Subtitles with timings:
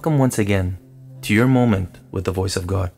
[0.00, 0.78] Welcome once again
[1.20, 2.90] to your moment with the voice of God.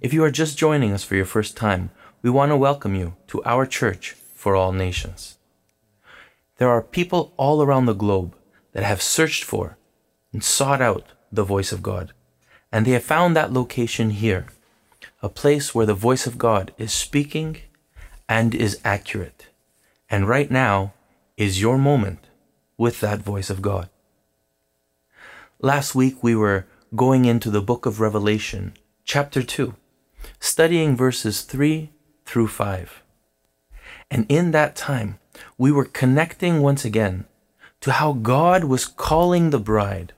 [0.00, 1.90] If you are just joining us for your first time,
[2.22, 5.36] we want to welcome you to our church for all nations.
[6.56, 8.34] There are people all around the globe
[8.72, 9.76] that have searched for
[10.32, 12.14] and sought out the voice of God,
[12.72, 14.46] and they have found that location here,
[15.20, 17.58] a place where the voice of God is speaking
[18.26, 19.48] and is accurate.
[20.08, 20.94] And right now
[21.36, 22.28] is your moment
[22.78, 23.90] with that voice of God.
[25.62, 26.64] Last week we were
[26.96, 28.72] going into the book of Revelation,
[29.04, 29.74] chapter 2,
[30.38, 31.90] studying verses 3
[32.24, 33.02] through 5.
[34.10, 35.18] And in that time,
[35.58, 37.26] we were connecting once again
[37.82, 40.14] to how God was calling the bride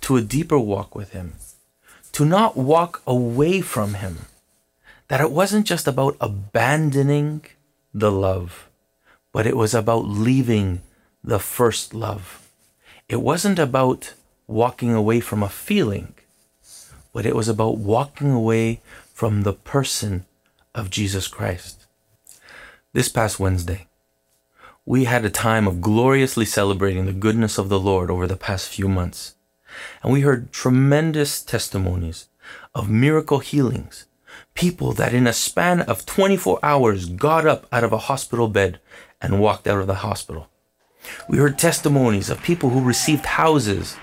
[0.00, 1.34] to a deeper walk with Him,
[2.10, 4.26] to not walk away from Him,
[5.06, 7.44] that it wasn't just about abandoning
[7.94, 8.68] the love,
[9.32, 10.82] but it was about leaving
[11.22, 12.50] the first love.
[13.08, 14.14] It wasn't about
[14.46, 16.14] walking away from a feeling,
[17.12, 18.80] but it was about walking away
[19.12, 20.24] from the person
[20.74, 21.86] of Jesus Christ.
[22.92, 23.88] This past Wednesday,
[24.84, 28.68] we had a time of gloriously celebrating the goodness of the Lord over the past
[28.68, 29.34] few months.
[30.02, 32.28] And we heard tremendous testimonies
[32.74, 34.06] of miracle healings.
[34.54, 38.78] People that in a span of 24 hours got up out of a hospital bed
[39.20, 40.48] and walked out of the hospital.
[41.28, 43.96] We heard testimonies of people who received houses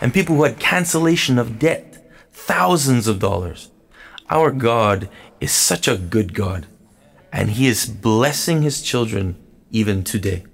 [0.00, 3.70] and people who had cancellation of debt, thousands of dollars.
[4.28, 5.08] Our God
[5.40, 6.66] is such a good God,
[7.32, 9.36] and He is blessing His children
[9.70, 10.44] even today.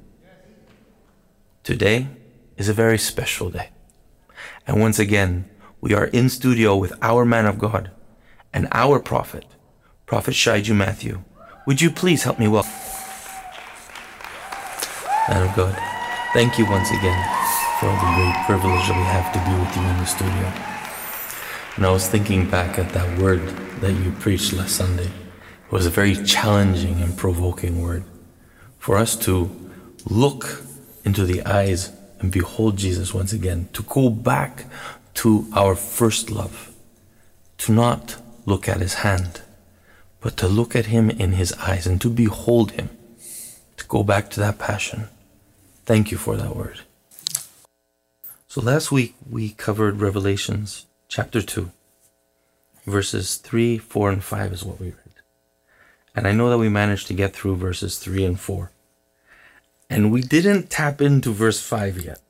[1.62, 2.08] Today
[2.56, 3.70] is a very special day.
[4.66, 5.48] And once again,
[5.80, 7.90] we are in studio with our man of God
[8.52, 9.44] and our prophet,
[10.06, 11.22] Prophet Shaiju Matthew.
[11.66, 12.72] Would you please help me welcome?
[15.28, 15.76] Man of God,
[16.32, 17.45] thank you once again
[17.80, 20.52] for the great privilege that we have to be with you in the studio.
[21.76, 23.46] And I was thinking back at that word
[23.80, 25.10] that you preached last Sunday.
[25.66, 28.04] It was a very challenging and provoking word
[28.78, 29.50] for us to
[30.08, 30.62] look
[31.04, 34.64] into the eyes and behold Jesus once again, to go back
[35.14, 36.72] to our first love,
[37.58, 38.16] to not
[38.46, 39.42] look at his hand,
[40.22, 42.88] but to look at him in his eyes and to behold him,
[43.76, 45.08] to go back to that passion.
[45.84, 46.85] Thank you for that word.
[48.56, 51.70] So last week we covered Revelations chapter 2,
[52.86, 55.20] verses 3, 4, and 5 is what we read.
[56.14, 58.70] And I know that we managed to get through verses 3 and 4.
[59.90, 62.22] And we didn't tap into verse 5 yet.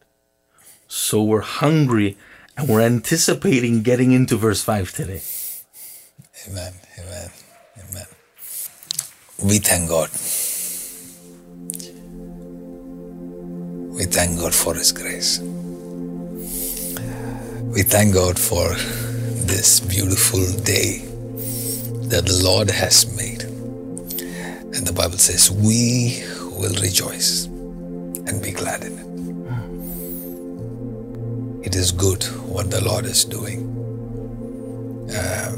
[0.89, 2.17] So we're hungry
[2.57, 5.23] and we're anticipating getting into verse 5 today.
[6.49, 6.73] Amen.
[6.99, 7.31] Amen.
[7.89, 8.07] Amen.
[9.45, 10.11] We thank God.
[13.95, 15.41] We thank God for His grace.
[17.77, 18.75] We thank God for
[19.45, 21.05] this beautiful day
[22.09, 23.43] that the Lord has made.
[23.43, 26.25] And the Bible says, We
[26.59, 28.99] will rejoice and be glad in
[31.61, 31.67] it.
[31.67, 33.69] It is good what the Lord is doing.
[35.15, 35.53] Uh,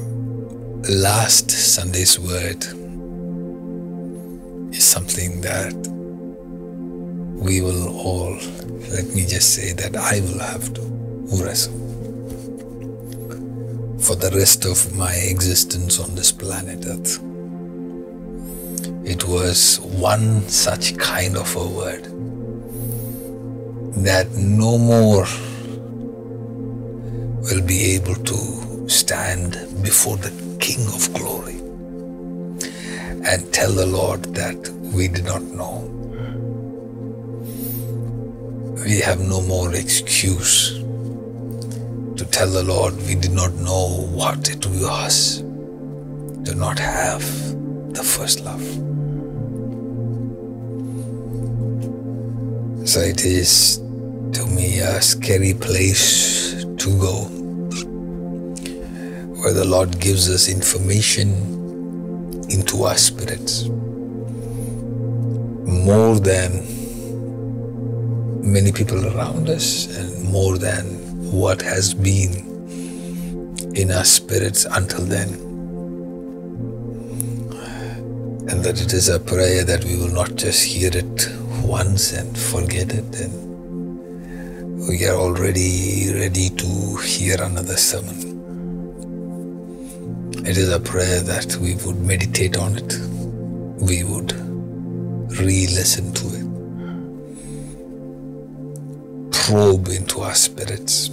[0.90, 2.64] last Sunday's word
[4.74, 5.72] is something that
[7.36, 8.36] we will all,
[8.90, 10.80] let me just say that I will have to
[11.40, 11.87] wrestle
[14.00, 17.18] for the rest of my existence on this planet Earth.
[19.04, 22.04] It was one such kind of a word
[24.04, 25.26] that no more
[27.50, 30.30] will be able to stand before the
[30.60, 31.58] King of glory
[33.24, 35.84] and tell the Lord that we did not know.
[38.84, 40.77] We have no more excuse
[42.18, 47.22] to tell the Lord we did not know what it was to not have
[47.94, 48.60] the first love.
[52.88, 53.78] So it is
[54.32, 57.28] to me a scary place to go
[59.40, 61.28] where the Lord gives us information
[62.50, 63.68] into our spirits
[65.68, 66.64] more than
[68.42, 72.32] many people around us and more than what has been
[73.74, 75.28] in our spirits until then.
[78.48, 81.28] And that it is a prayer that we will not just hear it
[81.62, 88.16] once and forget it, and we are already ready to hear another sermon.
[90.46, 92.98] It is a prayer that we would meditate on it,
[93.82, 94.32] we would
[95.38, 96.37] re listen to it
[99.48, 101.08] probe into our spirits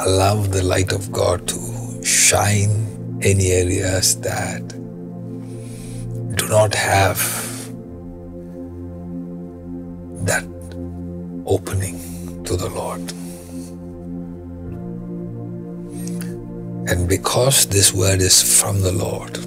[0.00, 4.68] allow the light of God to shine any areas that
[6.36, 7.18] do not have
[10.26, 10.44] that
[11.46, 11.98] opening
[12.44, 13.00] to the Lord.
[16.90, 19.38] And because this word is from the Lord,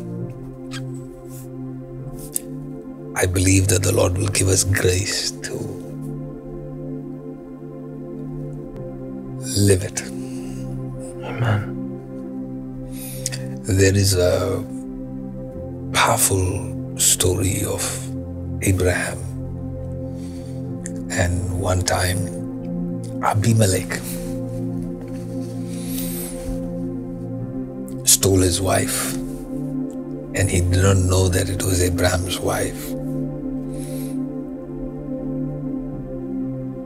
[3.16, 5.77] I believe that the Lord will give us grace to
[9.58, 10.02] live it.
[11.24, 11.74] Amen.
[13.64, 14.64] There is a
[15.94, 17.82] powerful story of
[18.62, 19.18] Abraham.
[21.10, 22.28] And one time,
[23.24, 24.00] Abimelech
[28.08, 32.92] stole his wife, and he did not know that it was Abraham's wife.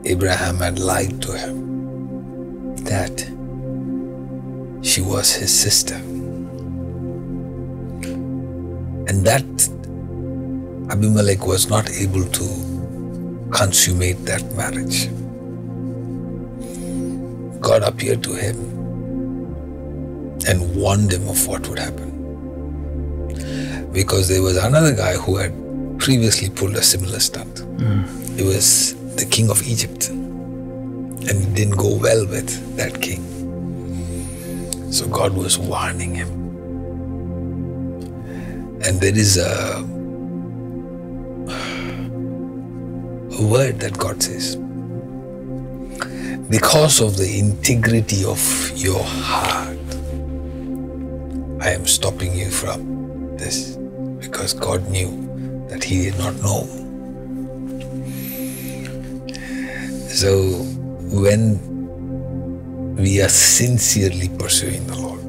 [0.04, 1.71] Abraham had lied to him
[2.84, 3.20] that
[4.82, 5.94] she was his sister.
[9.08, 9.44] And that
[10.90, 15.08] Abimelech was not able to consummate that marriage.
[17.60, 18.56] God appeared to him
[20.46, 22.10] and warned him of what would happen.
[23.92, 25.52] Because there was another guy who had
[25.98, 27.60] previously pulled a similar stunt.
[27.60, 28.02] Hmm.
[28.38, 30.10] It was the king of Egypt.
[31.28, 33.22] And it didn't go well with that king.
[34.92, 36.28] So God was warning him.
[38.84, 39.78] And there is a,
[43.38, 44.56] a word that God says.
[46.50, 48.40] Because of the integrity of
[48.74, 49.78] your heart,
[51.62, 53.76] I am stopping you from this.
[54.20, 56.66] Because God knew that he did not know.
[60.08, 60.66] So
[61.12, 65.20] when we are sincerely pursuing the Lord,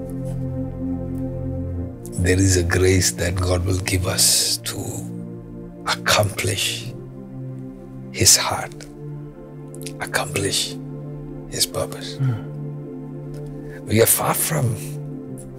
[2.23, 4.79] there is a grace that God will give us to
[5.87, 6.85] accomplish
[8.13, 8.73] His heart,
[9.99, 10.75] accomplish
[11.49, 12.15] His purpose.
[12.15, 13.85] Hmm.
[13.85, 14.77] We are far from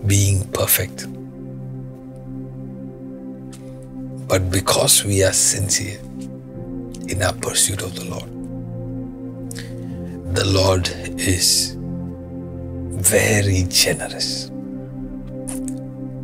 [0.07, 1.07] being perfect.
[4.27, 6.01] But because we are sincere
[7.09, 8.34] in our pursuit of the Lord,
[10.35, 14.47] the Lord is very generous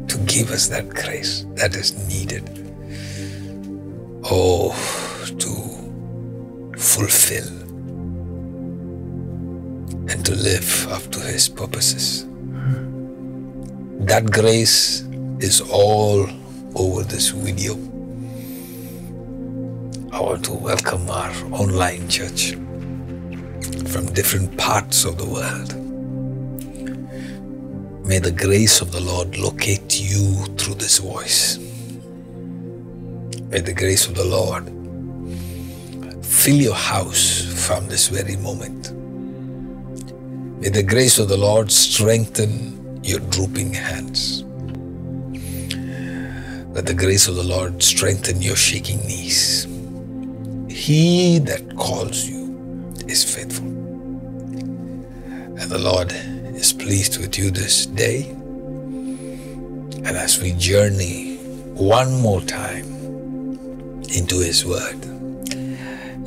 [0.08, 2.42] to give us that grace that is needed.
[4.24, 4.72] Oh,
[5.38, 5.52] to
[6.76, 7.46] fulfill
[10.10, 12.26] and to live up to His purposes.
[14.06, 15.02] That grace
[15.38, 16.26] is all
[16.74, 17.74] over this video.
[20.12, 22.56] I want to welcome our online church
[23.88, 25.74] from different parts of the world.
[28.06, 31.58] May the grace of the Lord locate you through this voice.
[33.50, 34.64] May the grace of the Lord
[36.24, 38.92] fill your house from this very moment.
[40.60, 44.44] May the grace of the Lord strengthen your drooping hands.
[46.74, 49.64] Let the grace of the Lord strengthen your shaking knees.
[50.68, 52.39] He that calls you
[53.10, 53.66] is faithful.
[55.60, 56.12] And the Lord
[56.54, 58.30] is pleased with you this day.
[60.04, 61.36] And as we journey
[61.74, 62.86] one more time
[64.14, 65.04] into His Word,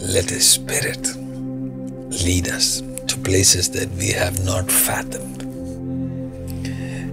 [0.01, 1.15] let His Spirit
[2.25, 5.41] lead us to places that we have not fathomed,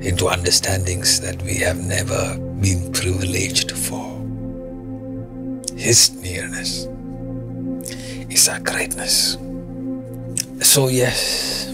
[0.05, 4.19] into understandings that we have never been privileged for.
[5.77, 6.87] His nearness
[8.31, 9.37] is our greatness.
[10.63, 11.69] So, yes,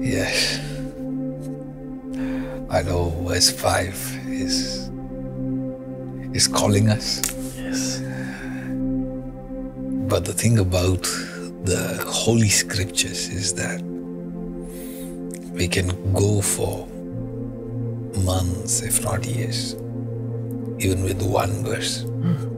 [0.00, 0.58] yes,
[2.68, 4.90] I know verse 5 is,
[6.34, 7.22] is calling us.
[7.56, 8.00] Yes.
[10.08, 11.02] But the thing about
[11.64, 13.80] the Holy Scriptures is that
[15.52, 16.86] we can go for
[18.24, 19.74] months, if not years,
[20.78, 22.02] even with one verse.
[22.02, 22.49] Hmm.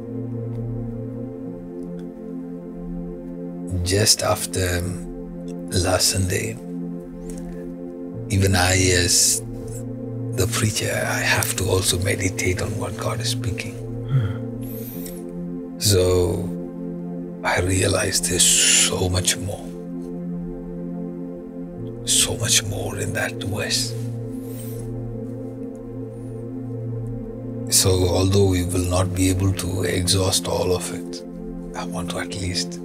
[3.85, 4.81] Just after
[5.71, 6.53] last Sunday,
[8.31, 9.41] even I, as
[10.37, 13.75] the preacher, I have to also meditate on what God is speaking.
[14.09, 15.79] Hmm.
[15.81, 16.49] So
[17.45, 19.67] I realized there's so much more.
[22.07, 23.93] So much more in that verse.
[27.75, 31.25] So, although we will not be able to exhaust all of it,
[31.77, 32.79] I want to at least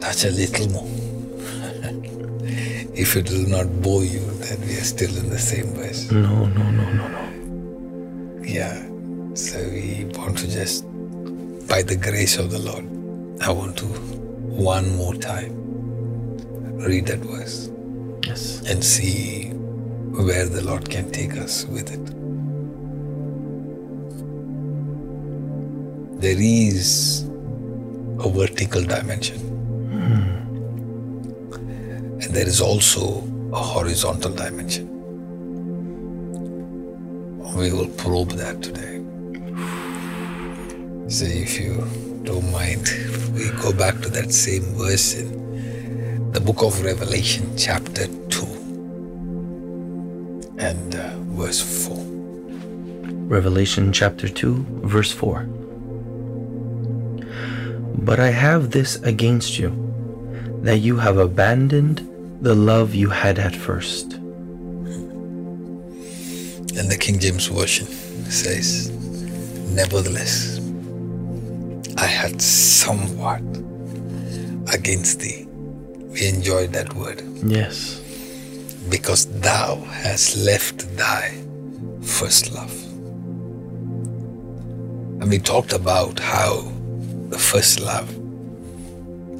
[0.00, 0.88] touch a little more.
[2.94, 6.10] if it will not bore you, then we are still in the same verse.
[6.10, 8.42] No, no, no, no, no.
[8.42, 8.84] Yeah.
[9.34, 10.84] So we want to just,
[11.68, 12.84] by the grace of the Lord,
[13.42, 15.54] I want to one more time
[16.78, 17.70] read that verse
[18.24, 18.62] Yes.
[18.68, 22.04] and see where the Lord can take us with it.
[26.20, 27.22] There is
[28.18, 29.38] a vertical dimension,
[32.20, 34.86] and there is also a horizontal dimension.
[37.56, 39.02] We will probe that today.
[41.08, 41.86] So, if you
[42.24, 42.86] don't mind,
[43.34, 48.58] we go back to that same verse in the book of Revelation, chapter 2
[50.58, 51.96] and uh, verse 4.
[53.28, 55.48] Revelation chapter 2, verse 4.
[58.04, 59.70] But I have this against you,
[60.62, 62.08] that you have abandoned
[62.40, 64.14] the love you had at first.
[66.78, 67.86] And the King James Version
[68.30, 68.90] says,
[69.74, 70.60] Nevertheless,
[71.98, 73.42] I had somewhat
[74.72, 75.46] against thee.
[76.12, 77.22] We enjoyed that word.
[77.44, 78.00] Yes.
[78.88, 81.34] Because thou hast left thy
[82.02, 82.72] first love.
[85.20, 86.72] And we talked about how
[87.28, 88.08] the first love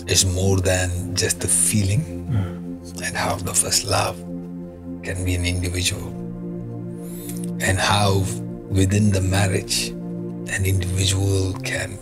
[0.09, 3.03] is more than just a feeling, hmm.
[3.03, 4.17] and how the first love
[5.03, 6.09] can be an individual,
[7.61, 8.25] and how
[8.69, 11.99] within the marriage, an individual can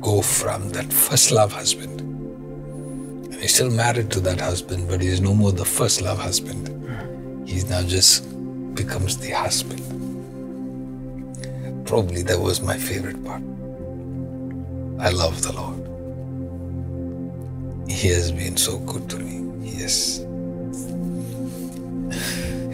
[0.00, 2.00] go from that first love husband.
[2.00, 6.68] And he's still married to that husband, but he's no more the first love husband.
[6.68, 7.46] Hmm.
[7.46, 8.24] He's now just
[8.74, 9.80] becomes the husband.
[11.86, 13.42] Probably that was my favorite part.
[14.98, 15.80] I love the Lord.
[17.90, 19.68] He has been so good to me.
[19.68, 20.20] Yes.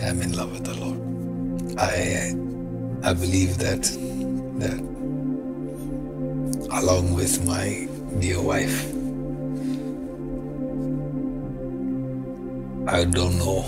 [0.02, 1.00] I'm in love with the Lord.
[1.78, 2.34] I
[3.08, 3.82] I believe that
[4.60, 4.80] that
[6.72, 8.86] along with my dear wife,
[12.88, 13.62] I don't know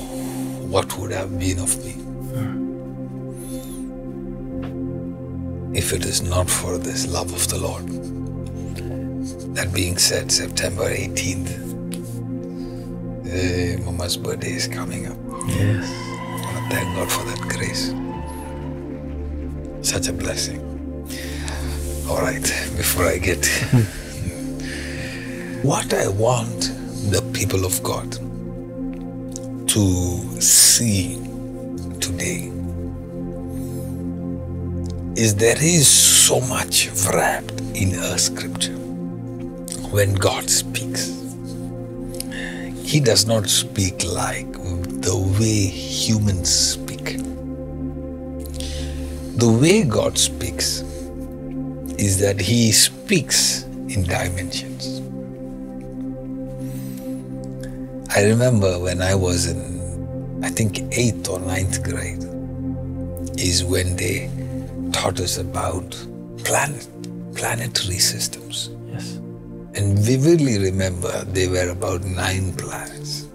[0.72, 1.94] what would have been of me
[5.78, 8.09] if it is not for this love of the Lord.
[9.60, 11.50] That being said, September 18th,
[13.28, 15.18] eh, Mama's birthday is coming up.
[15.48, 15.84] Yes.
[15.84, 17.92] I thank God for that grace.
[19.86, 20.60] Such a blessing.
[22.08, 22.42] All right,
[22.74, 23.44] before I get
[25.62, 26.72] what I want
[27.10, 28.12] the people of God
[29.68, 31.16] to see
[32.00, 32.50] today
[35.20, 38.89] is there is so much wrapped in a scripture.
[39.90, 41.08] When God speaks,
[42.84, 44.50] He does not speak like
[45.02, 47.16] the way humans speak.
[49.36, 50.80] The way God speaks
[51.98, 55.00] is that He speaks in dimensions.
[58.14, 62.22] I remember when I was in, I think, eighth or ninth grade,
[63.38, 64.30] is when they
[64.92, 65.90] taught us about
[66.44, 66.86] planet,
[67.34, 68.70] planetary systems.
[68.86, 69.18] Yes.
[69.74, 73.26] And vividly remember there were about nine planets.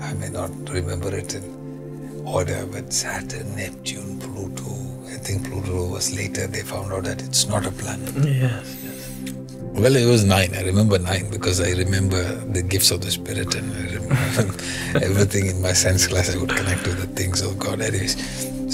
[0.00, 4.72] I may not remember it in order, but Saturn, Neptune, Pluto.
[5.06, 6.46] I think Pluto was later.
[6.46, 8.14] They found out that it's not a planet.
[8.24, 8.76] Yes.
[8.82, 9.32] Yes.
[9.60, 10.54] Well, it was nine.
[10.54, 14.54] I remember nine because I remember the gifts of the Spirit and I remember
[15.04, 16.34] everything in my science class.
[16.34, 17.80] I would connect to the things of God.
[17.80, 18.16] Anyways,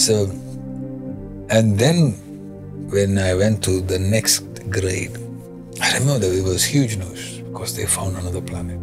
[0.00, 0.24] so,
[1.50, 2.14] and then
[2.90, 4.40] when I went to the next
[4.70, 5.16] grade,
[5.82, 8.78] I remember it was huge news because they found another planet.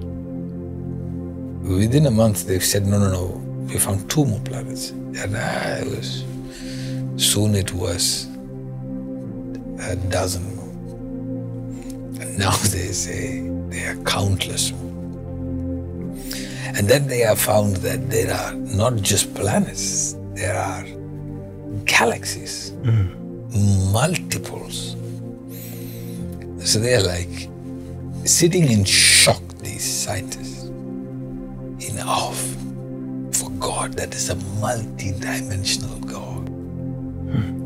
[1.63, 3.25] Within a month, they said, no, no, no,
[3.71, 4.89] we found two more planets.
[4.89, 6.25] And uh, it was,
[7.15, 8.25] soon it was
[9.79, 10.65] a dozen more.
[12.21, 14.91] And now they say there are countless more.
[16.75, 20.83] And then they have found that there are not just planets, there are
[21.85, 22.71] galaxies,
[23.55, 24.95] multiples.
[26.59, 27.49] So they are like
[28.25, 32.33] sitting in shock, these scientists, in awe
[33.31, 36.49] for God that is a multi dimensional God.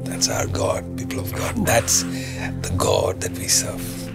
[0.06, 1.66] That's our God, people of God.
[1.66, 4.08] That's the God that we serve.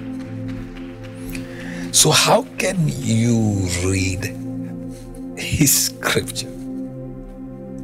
[1.95, 4.35] So, how can you read
[5.37, 6.51] His scripture,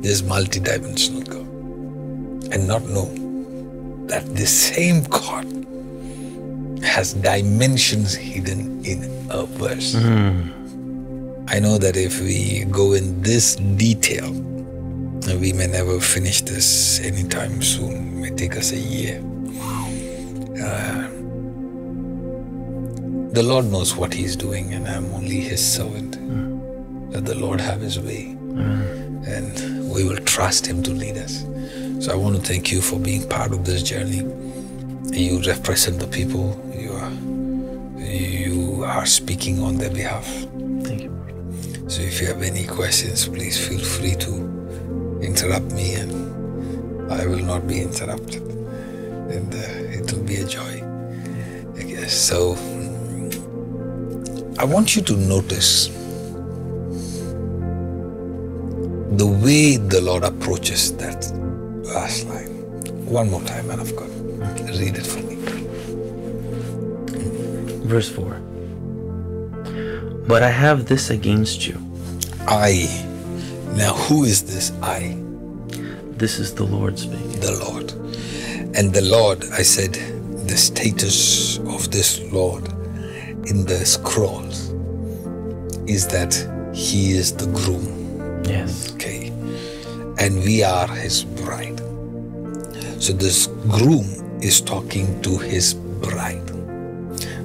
[0.01, 3.05] this multi-dimensional God, and not know
[4.09, 5.47] that the same God
[6.83, 9.95] has dimensions hidden in a verse.
[9.95, 10.51] Hmm.
[11.49, 14.31] I know that if we go in this detail,
[15.41, 18.25] we may never finish this anytime soon.
[18.25, 19.23] It may take us a year.
[20.63, 21.09] Uh,
[23.33, 26.17] the Lord knows what He's doing, and I'm only His servant.
[26.17, 27.11] Hmm.
[27.11, 29.23] Let the Lord have His way, hmm.
[29.27, 31.45] and we will trust Him to lead us.
[32.01, 34.23] So I want to thank you for being part of this journey.
[35.11, 36.57] You represent the people.
[36.73, 37.11] You are
[37.99, 40.25] you are speaking on their behalf.
[40.85, 41.85] Thank you.
[41.89, 44.33] So if you have any questions, please feel free to
[45.21, 49.59] interrupt me, and I will not be interrupted, and uh,
[49.99, 50.83] it will be a joy.
[51.77, 52.53] I guess so.
[54.61, 55.89] I want you to notice
[59.17, 61.27] the way the Lord approaches that
[61.89, 62.53] last line.
[63.07, 64.11] One more time, man of God.
[64.79, 65.37] Read it for me.
[67.87, 68.35] Verse 4
[70.29, 71.81] But I have this against you.
[72.47, 72.87] I.
[73.75, 75.17] Now, who is this I?
[76.19, 77.41] This is the Lord speaking.
[77.41, 77.93] The Lord.
[78.77, 79.95] And the Lord, I said,
[80.49, 82.67] the status of this Lord
[83.47, 84.69] in the scrolls
[85.87, 86.35] is that
[86.75, 88.43] he is the groom.
[88.45, 88.93] Yes.
[88.95, 89.18] Okay.
[90.19, 91.79] And we are his bride.
[93.01, 96.51] So this groom is talking to his bride.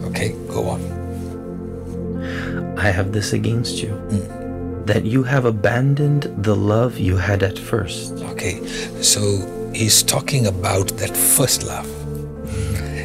[0.05, 0.81] Okay, go on.
[2.77, 3.93] I have this against you.
[3.93, 4.85] Hmm.
[4.85, 8.13] That you have abandoned the love you had at first.
[8.33, 8.65] Okay,
[9.01, 9.21] so
[9.73, 11.87] he's talking about that first love.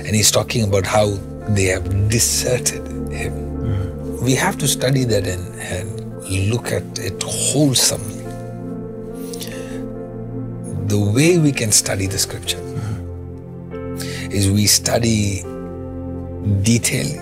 [0.06, 1.18] And he's talking about how
[1.50, 3.32] they have deserted him.
[3.32, 4.24] Hmm.
[4.24, 8.17] We have to study that and, and look at it wholesomely.
[10.88, 12.62] The way we can study the scripture
[14.32, 15.42] is we study
[16.62, 17.20] detail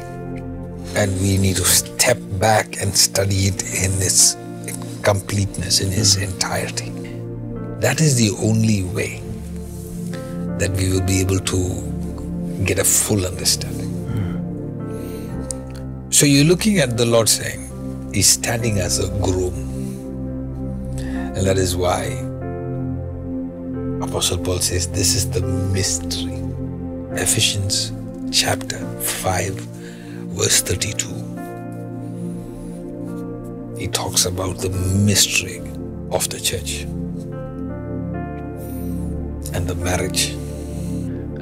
[0.95, 4.37] and we need to step back and study it in its
[5.03, 6.33] completeness, in its mm-hmm.
[6.33, 6.91] entirety.
[7.81, 9.21] That is the only way
[10.59, 13.93] that we will be able to get a full understanding.
[16.11, 19.55] So you're looking at the Lord saying, He's standing as a groom.
[20.99, 22.26] And that is why
[24.17, 26.41] Apostle Paul says this is the mystery.
[27.21, 27.93] Ephesians
[28.33, 29.53] chapter 5,
[30.33, 31.07] verse 32.
[33.79, 35.59] He talks about the mystery
[36.11, 36.85] of the church
[39.53, 40.35] and the marriage.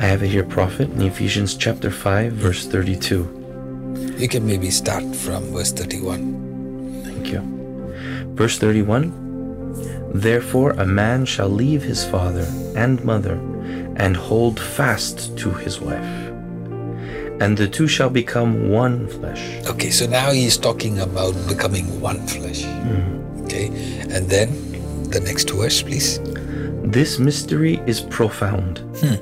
[0.03, 4.17] I have it here, Prophet, in Ephesians chapter 5, verse 32.
[4.19, 7.05] You can maybe start from verse 31.
[7.05, 7.41] Thank you.
[8.35, 9.24] Verse 31
[10.15, 12.47] Therefore, a man shall leave his father
[12.77, 13.35] and mother
[13.97, 16.31] and hold fast to his wife,
[17.41, 19.67] and the two shall become one flesh.
[19.67, 22.63] Okay, so now he's talking about becoming one flesh.
[22.63, 23.43] Hmm.
[23.45, 23.67] Okay,
[24.09, 24.49] and then
[25.11, 26.21] the next verse, please.
[26.85, 28.79] This mystery is profound.
[29.01, 29.17] Hmm.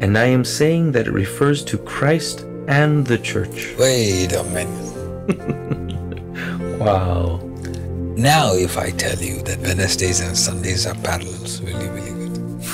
[0.00, 3.74] And I am saying that it refers to Christ and the church.
[3.78, 4.90] Wait a minute.
[6.84, 7.40] Wow.
[8.16, 12.64] Now, if I tell you that Wednesdays and Sundays are parallels, will you believe it?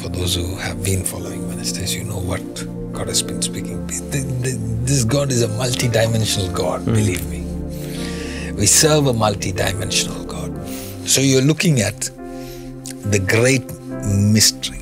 [0.00, 2.42] For those who have been following Wednesdays, you know what
[2.92, 3.86] God has been speaking.
[3.88, 6.94] Th- th- This God is a multi-dimensional God, hmm.
[6.94, 7.44] believe me.
[8.52, 10.50] We serve a multi-dimensional God.
[11.06, 12.00] So you're looking at
[13.12, 13.64] the great
[14.06, 14.80] mystery.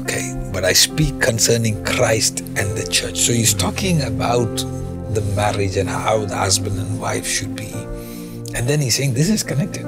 [0.00, 3.18] Okay, but I speak concerning Christ and the church.
[3.18, 4.48] So he's talking about
[5.16, 7.72] the marriage and how the husband and wife should be.
[8.54, 9.84] And then he's saying this is connected.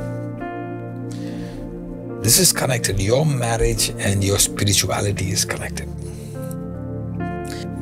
[2.22, 2.98] This is connected.
[2.98, 5.88] Your marriage and your spirituality is connected.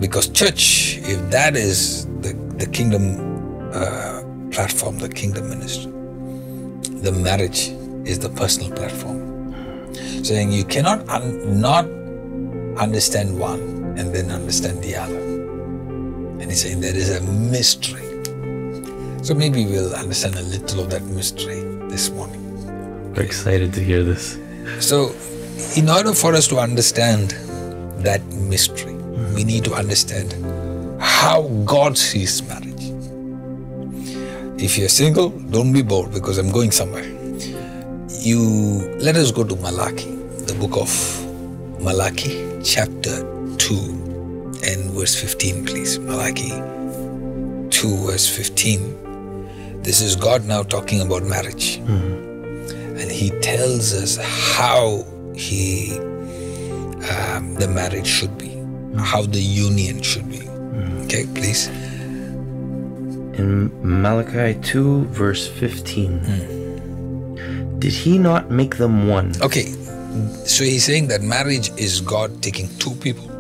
[0.01, 3.05] Because church, if that is the, the kingdom
[3.73, 5.93] uh, platform, the kingdom ministry,
[7.01, 7.69] the marriage
[8.05, 9.55] is the personal platform.
[10.25, 11.87] Saying you cannot un- not
[12.79, 15.26] understand one and then understand the other.
[16.40, 18.03] And he's saying there is a mystery.
[19.25, 22.42] So maybe we'll understand a little of that mystery this morning.
[23.14, 24.38] We're excited to hear this.
[24.81, 25.14] So,
[25.77, 27.31] in order for us to understand
[28.05, 28.94] that mystery,
[29.35, 30.35] we need to understand
[31.01, 32.92] how God sees marriage.
[34.62, 37.05] If you're single, don't be bored because I'm going somewhere.
[38.11, 40.11] You let us go to Malachi,
[40.46, 40.90] the book of
[41.81, 43.36] Malachi, chapter 2
[44.67, 45.99] and verse 15, please.
[46.01, 46.51] Malachi
[47.71, 49.83] 2, verse 15.
[49.83, 52.67] This is God now talking about marriage hmm.
[52.99, 54.19] and he tells us
[54.57, 55.05] how
[55.37, 55.97] he
[57.07, 58.99] um, the marriage should be hmm.
[58.99, 60.41] how the union should be.
[60.41, 61.05] Hmm.
[61.05, 61.69] Okay, please.
[63.39, 67.79] In Malachi 2, verse 15.
[67.79, 69.33] Did he not make them one?
[69.43, 69.67] Okay,
[70.47, 73.36] so he's saying that marriage is God taking two people.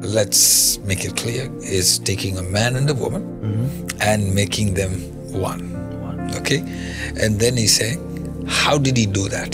[0.00, 3.98] Let's make it clear: is taking a man and a woman mm-hmm.
[4.00, 4.92] and making them
[5.32, 5.72] one.
[6.02, 6.34] One.
[6.36, 6.58] Okay,
[7.20, 8.00] and then he's saying,
[8.46, 9.52] how did he do that?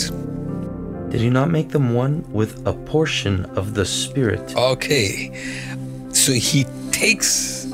[1.09, 4.55] Did he not make them one with a portion of the Spirit?
[4.55, 5.31] Okay,
[6.11, 7.65] so he takes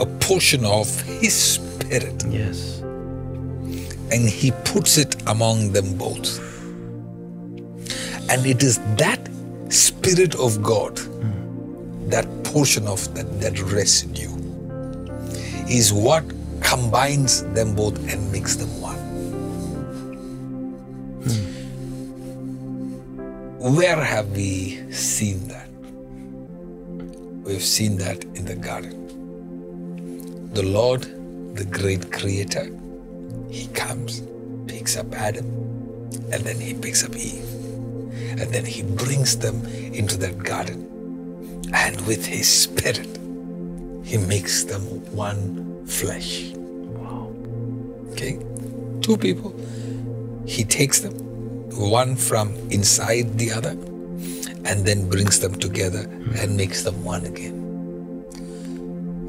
[0.00, 2.80] a portion of his spirit Yes.
[4.10, 6.38] and he puts it among them both.
[8.30, 9.28] And it is that
[9.68, 11.41] spirit of God, mm.
[12.12, 14.28] That portion of that, that residue,
[15.68, 16.22] is what
[16.60, 18.98] combines them both and makes them one.
[21.24, 21.44] Hmm.
[23.76, 25.68] Where have we seen that?
[27.46, 29.00] We've seen that in the garden.
[30.52, 31.02] The Lord,
[31.56, 32.70] the great creator,
[33.50, 34.22] he comes,
[34.66, 35.46] picks up Adam,
[36.30, 37.48] and then he picks up Eve.
[38.38, 40.91] And then he brings them into that garden.
[41.72, 43.18] And with his spirit,
[44.04, 44.82] he makes them
[45.14, 46.50] one flesh.
[46.54, 47.34] Wow.
[48.12, 48.38] Okay?
[49.00, 49.54] Two people.
[50.46, 51.14] He takes them,
[51.70, 53.76] one from inside the other,
[54.64, 57.60] and then brings them together and makes them one again.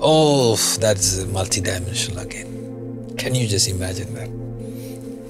[0.01, 3.15] Oh, that's multidimensional again.
[3.17, 4.29] Can you just imagine that?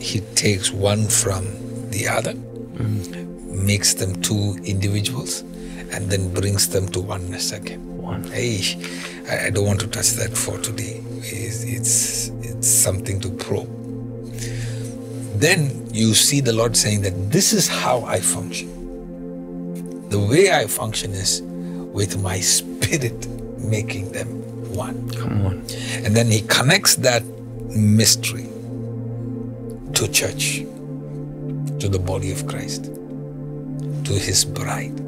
[0.02, 1.46] He takes one from
[1.92, 2.34] the other,
[3.54, 5.44] makes them two individuals,
[5.94, 7.98] and then brings them to oneness again.
[7.98, 8.24] One.
[8.24, 8.62] Hey,
[9.30, 11.02] I, I don't want to touch that for today.
[11.18, 13.70] It's, it's, it's something to probe.
[15.40, 18.70] Then you see the Lord saying that this is how I function.
[20.10, 23.28] The way I function is with my spirit
[23.60, 24.28] making them
[24.76, 25.10] one.
[25.12, 25.54] Come on.
[26.04, 27.24] And then he connects that
[27.70, 28.50] mystery
[29.94, 30.60] to church,
[31.80, 35.03] to the body of Christ, to his bride.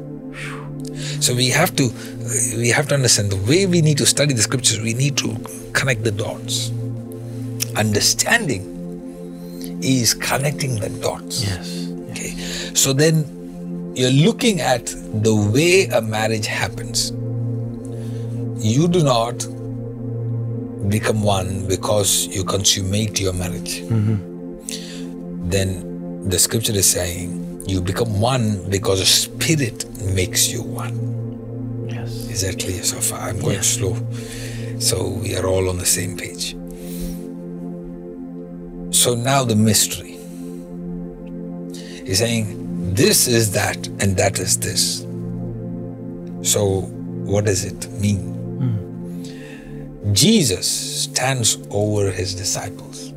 [1.20, 1.90] So we have to
[2.56, 5.36] we have to understand the way we need to study the scriptures, we need to
[5.72, 6.70] connect the dots.
[7.76, 8.72] Understanding
[9.82, 11.44] is connecting the dots.
[11.44, 11.88] Yes.
[12.10, 12.30] Okay.
[12.74, 17.12] So then you're looking at the way a marriage happens.
[18.58, 19.38] You do not
[20.88, 23.80] become one because you consummate your marriage.
[23.82, 25.48] Mm-hmm.
[25.48, 31.88] Then the scripture is saying you become one because the spirit makes you one.
[31.90, 32.10] Yes.
[32.30, 33.20] Is that clear so far?
[33.28, 33.66] I'm going Yes.
[33.66, 33.96] slow.
[34.78, 36.54] So we are all on the same page.
[38.94, 40.12] So now the mystery.
[42.06, 45.00] He's saying this is that and that is this.
[46.42, 46.82] So
[47.26, 48.20] what does it mean?
[48.60, 50.12] Hmm.
[50.12, 53.08] Jesus stands over his disciples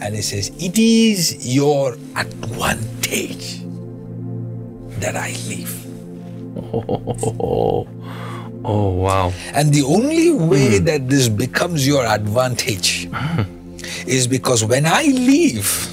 [0.00, 3.62] and he says, It is your advantage
[5.00, 5.86] that I live.
[6.56, 7.86] Oh,
[8.64, 9.32] oh wow.
[9.54, 10.84] And the only way hmm.
[10.84, 13.08] that this becomes your advantage
[14.06, 15.88] is because when I leave,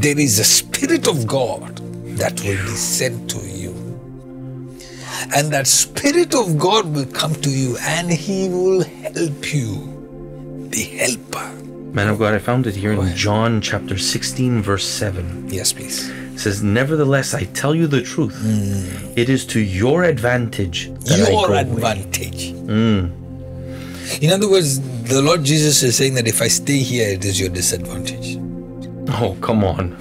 [0.00, 1.76] there is a Spirit of God
[2.16, 3.70] that will be sent to you.
[5.34, 10.82] And that Spirit of God will come to you and He will help you, the
[10.82, 11.59] helper.
[11.92, 13.16] Man of God, I found it here in.
[13.16, 15.48] John chapter 16, verse 7.
[15.50, 16.08] Yes, please.
[16.08, 18.36] It says, Nevertheless, I tell you the truth.
[18.40, 19.18] Hmm.
[19.18, 22.52] It is to your advantage your go away." advantage.
[22.52, 23.10] Hmm.
[24.22, 27.40] In other words, the Lord Jesus is saying that if I stay here, it is
[27.40, 28.38] your disadvantage.
[29.20, 29.96] Oh, come on.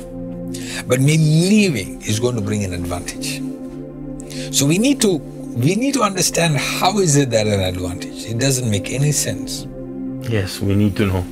[0.88, 3.42] But me leaving is going to bring an advantage.
[4.56, 8.26] So we need to we need to understand how is it that an advantage?
[8.26, 9.68] It doesn't make any sense.
[10.30, 11.26] Yes, we need to know.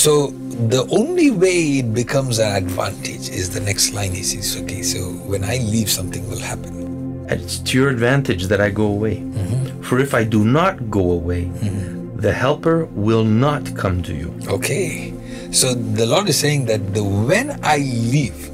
[0.00, 0.28] So
[0.72, 5.12] the only way it becomes an advantage is the next line he says, okay, so
[5.28, 7.26] when I leave something will happen.
[7.28, 9.16] It's to your advantage that I go away.
[9.16, 9.82] Mm-hmm.
[9.82, 12.16] For if I do not go away, mm-hmm.
[12.16, 14.34] the helper will not come to you.
[14.48, 15.12] Okay.
[15.52, 18.48] So the Lord is saying that the when I leave,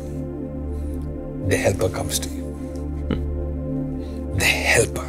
[1.49, 2.43] the helper comes to you.
[4.35, 5.09] The helper.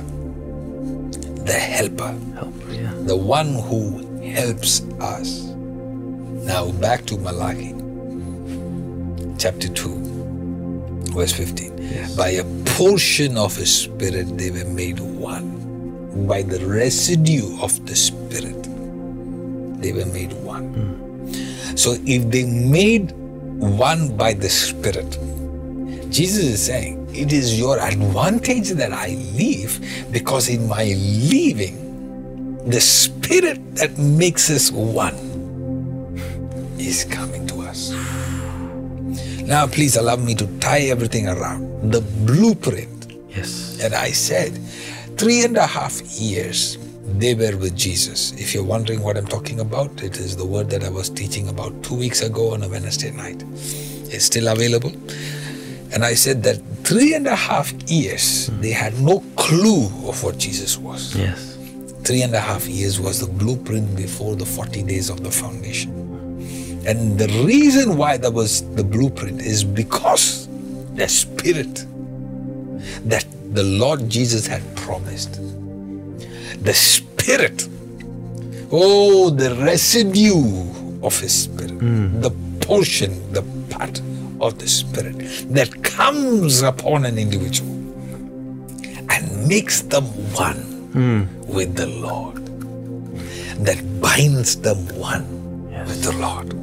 [1.45, 2.13] The helper.
[2.36, 2.93] Helper, yeah.
[3.10, 5.46] the one who helps us.
[6.47, 7.75] Now back to Malachi,
[9.38, 11.77] chapter 2, verse 15.
[11.77, 12.15] Yes.
[12.15, 16.25] By a portion of his spirit they were made one.
[16.25, 18.63] By the residue of the spirit
[19.83, 20.71] they were made one.
[20.71, 21.75] Hmm.
[21.75, 25.19] So if they made one by the spirit,
[26.10, 29.83] Jesus is saying it is your advantage that I leave
[30.13, 35.26] because in my leaving, the spirit that makes us one
[36.79, 37.91] is coming to us.
[39.43, 41.91] Now, please allow me to tie everything around.
[41.91, 42.97] The blueprint
[43.37, 43.79] Yes.
[43.81, 44.57] And I said,
[45.17, 46.77] three and a half years
[47.19, 48.33] they were with Jesus.
[48.33, 51.47] If you're wondering what I'm talking about, it is the word that I was teaching
[51.47, 53.43] about two weeks ago on a Wednesday night.
[54.09, 54.91] It's still available.
[55.93, 58.59] And I said that three and a half years hmm.
[58.59, 61.15] they had no clue of what Jesus was.
[61.15, 61.55] Yes.
[62.03, 66.06] Three and a half years was the blueprint before the 40 days of the foundation.
[66.85, 70.47] And the reason why that was the blueprint is because
[70.95, 71.85] the spirit
[73.05, 75.39] that the Lord Jesus had promised.
[76.63, 77.67] The spirit,
[78.71, 82.19] oh, the residue of his spirit, hmm.
[82.21, 84.01] the portion, the part
[84.41, 85.17] of the spirit
[85.53, 87.71] that comes upon an individual
[89.09, 90.61] and makes them one
[90.91, 91.23] hmm.
[91.47, 92.45] with the Lord,
[93.65, 95.25] that binds them one
[95.85, 96.53] with the Lord,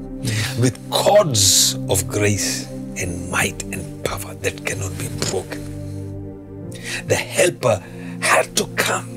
[0.58, 6.70] with cords of grace and might and power that cannot be broken.
[7.06, 7.82] The helper
[8.20, 9.08] had to come.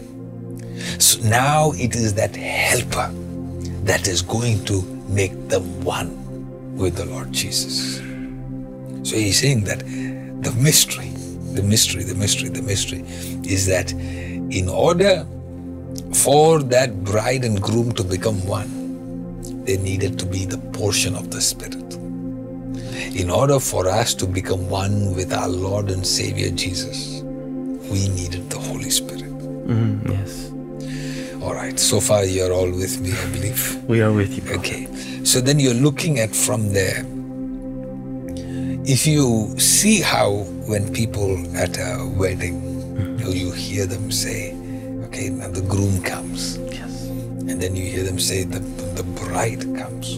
[0.99, 3.11] So now it is that helper
[3.83, 7.97] that is going to make them one with the Lord Jesus.
[9.03, 11.09] So he's saying that the mystery,
[11.53, 13.03] the mystery, the mystery, the mystery
[13.45, 15.25] is that in order
[16.13, 18.76] for that bride and groom to become one,
[19.67, 21.93] they needed to be the portion of the Spirit.
[23.15, 27.21] In order for us to become one with our Lord and Savior Jesus,
[27.91, 29.31] we needed the Holy Spirit.
[29.67, 30.51] Mm, yes.
[31.43, 33.83] All right, so far you're all with me, I believe.
[33.83, 34.55] We are with you.
[34.55, 34.87] Okay,
[35.23, 37.05] so then you're looking at from there.
[38.89, 40.31] If you see how
[40.65, 42.67] when people at a wedding,
[43.27, 44.53] know, you hear them say,
[45.05, 46.96] okay, now the groom comes, Yes.
[47.49, 50.15] And then you hear them say the, the bride comes,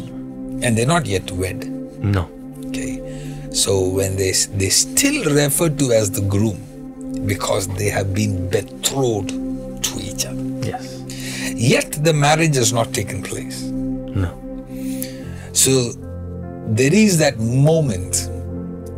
[0.63, 1.67] and they're not yet wed.
[2.03, 2.29] No.
[2.67, 8.49] Okay, so when they they still refer to as the groom because they have been
[8.49, 10.41] betrothed to each other.
[10.65, 10.95] Yes.
[11.55, 13.63] Yet the marriage has not taken place.
[13.63, 14.31] No.
[15.53, 15.91] So
[16.67, 18.29] there is that moment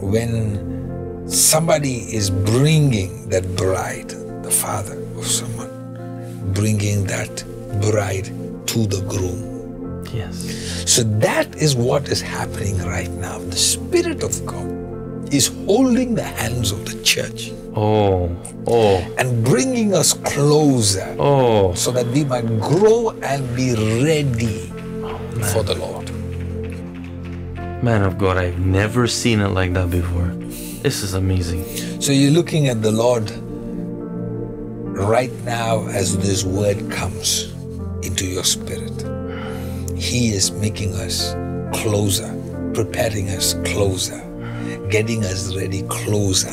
[0.02, 4.10] when somebody is bringing that bride,
[4.44, 7.44] the father of someone, bringing that
[7.80, 8.26] bride
[8.68, 10.06] to the groom.
[10.14, 10.36] Yes.
[10.92, 13.40] So that is what is happening right now.
[13.40, 18.30] The Spirit of God is holding the hands of the church Oh.
[18.68, 18.98] Oh.
[19.18, 21.74] and bringing us closer Oh.
[21.74, 24.68] so that we might grow and be ready
[25.54, 26.10] for the Lord.
[27.82, 30.28] Man of God, I've never seen it like that before.
[30.84, 31.64] This is amazing.
[32.02, 33.32] So you're looking at the Lord
[34.98, 37.51] right now as this word comes
[38.04, 39.06] into your spirit.
[39.98, 41.34] He is making us
[41.82, 42.30] closer,
[42.74, 44.20] preparing us closer,
[44.90, 46.50] getting us ready closer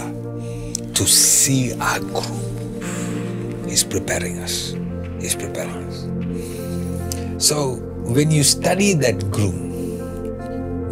[0.95, 3.65] to see our groom.
[3.69, 4.75] He's preparing us.
[5.21, 7.45] He's preparing us.
[7.45, 9.69] So when you study that groom,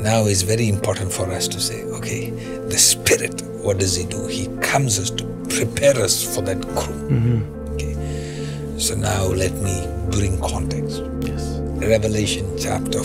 [0.02, 2.30] now it's very important for us to say, okay,
[2.68, 4.26] the Spirit, what does He do?
[4.26, 7.42] He comes us to prepare us for that groom.
[7.42, 7.74] Mm-hmm.
[7.74, 8.78] Okay.
[8.78, 11.02] So now let me bring context.
[11.20, 11.58] Yes.
[11.76, 13.02] Revelation chapter 2,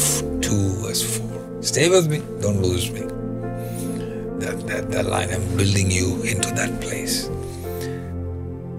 [0.82, 1.64] verse 4.
[1.64, 3.02] Stay with me, don't lose me.
[4.40, 7.30] That, that, that line, I'm building you into that place.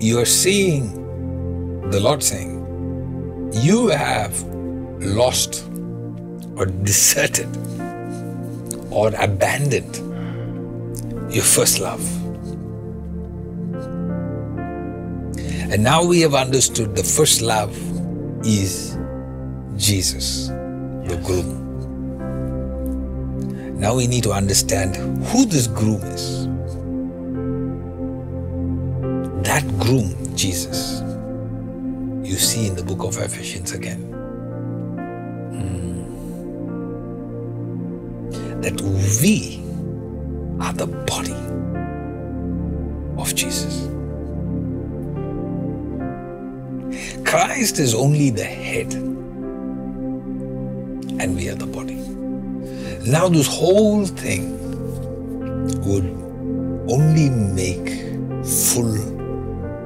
[0.00, 4.42] You are seeing the Lord saying, You have
[5.00, 5.64] lost
[6.56, 7.48] or deserted
[8.90, 9.96] or abandoned
[11.32, 12.02] your first love.
[15.72, 17.72] And now we have understood the first love
[18.44, 18.98] is
[19.76, 21.62] Jesus, the groom.
[23.78, 26.46] Now we need to understand who this groom is.
[29.44, 31.02] That groom, Jesus,
[32.22, 34.08] you see in the book of Ephesians again.
[35.52, 36.06] Mm.
[38.62, 38.80] That
[39.20, 39.60] we
[40.60, 41.34] are the body
[43.20, 43.91] of Jesus.
[47.32, 49.24] Christ is only the head, and
[51.34, 51.94] we are the body.
[53.10, 54.52] Now, this whole thing
[55.80, 56.04] would
[56.92, 57.88] only make
[58.44, 58.98] full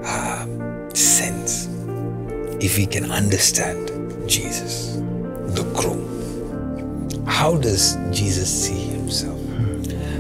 [0.05, 0.45] uh,
[0.93, 1.69] sense
[2.61, 3.93] if we can understand
[4.29, 4.97] Jesus,
[5.55, 6.03] the groom.
[7.27, 9.41] How does Jesus see himself?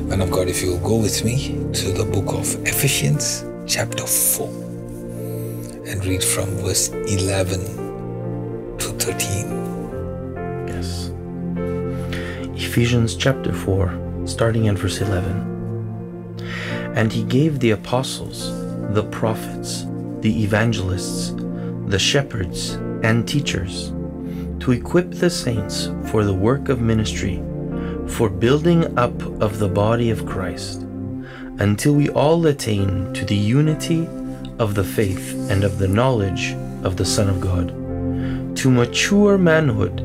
[0.04, 4.06] Man of God, if you will go with me to the book of Ephesians, chapter
[4.06, 4.65] 4,
[5.86, 10.66] and read from verse 11 to 13.
[10.66, 11.12] Yes.
[12.60, 16.42] Ephesians chapter 4, starting at verse 11.
[16.96, 18.50] And he gave the apostles,
[18.94, 19.84] the prophets,
[20.20, 21.34] the evangelists,
[21.86, 22.72] the shepherds,
[23.04, 23.92] and teachers
[24.58, 27.40] to equip the saints for the work of ministry,
[28.08, 30.82] for building up of the body of Christ,
[31.60, 34.08] until we all attain to the unity
[34.58, 37.68] of the faith and of the knowledge of the Son of God,
[38.56, 39.98] to mature manhood,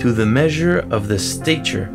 [0.00, 1.88] to the measure of the stature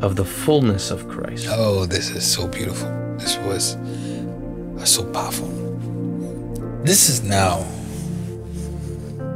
[0.00, 1.46] of the fullness of Christ.
[1.50, 2.88] Oh, this is so beautiful.
[3.18, 5.48] This was uh, so powerful.
[6.84, 7.66] This is now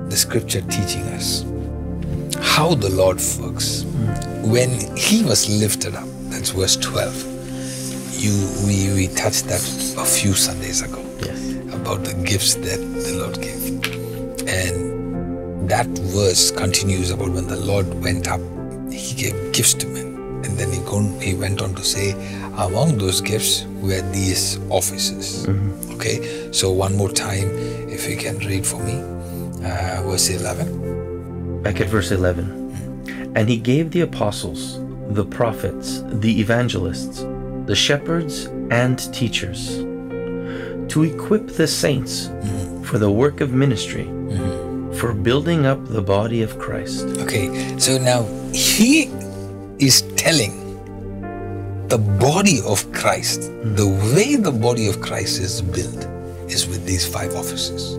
[0.09, 1.45] the scripture teaching us
[2.41, 3.85] how the Lord works.
[4.43, 7.31] When He was lifted up, that's verse 12.
[8.21, 9.61] You, we, we touched that
[9.99, 11.02] a few Sundays ago.
[11.83, 13.63] About the gifts that the Lord gave.
[14.47, 18.41] And that verse continues about when the Lord went up,
[18.91, 20.13] He gave gifts to men.
[20.45, 20.71] And then
[21.21, 22.13] he, went on to say,
[22.57, 25.49] among those gifts were these offices.
[25.93, 27.49] Okay, so one more time,
[27.89, 28.97] if you can read for me,
[29.65, 31.63] uh, verse 11.
[31.63, 33.33] Back at verse 11.
[33.37, 34.81] And he gave the apostles,
[35.15, 37.25] the prophets, the evangelists,
[37.67, 39.85] the shepherds, and teachers
[40.93, 42.83] to equip the saints mm-hmm.
[42.83, 44.93] for the work of ministry, mm-hmm.
[44.93, 47.07] for building up the body of Christ.
[47.25, 49.09] Okay, so now he
[49.79, 50.53] is telling
[51.89, 53.75] the body of Christ, mm.
[53.75, 56.05] the way the body of Christ is built
[56.53, 57.97] is with these five offices.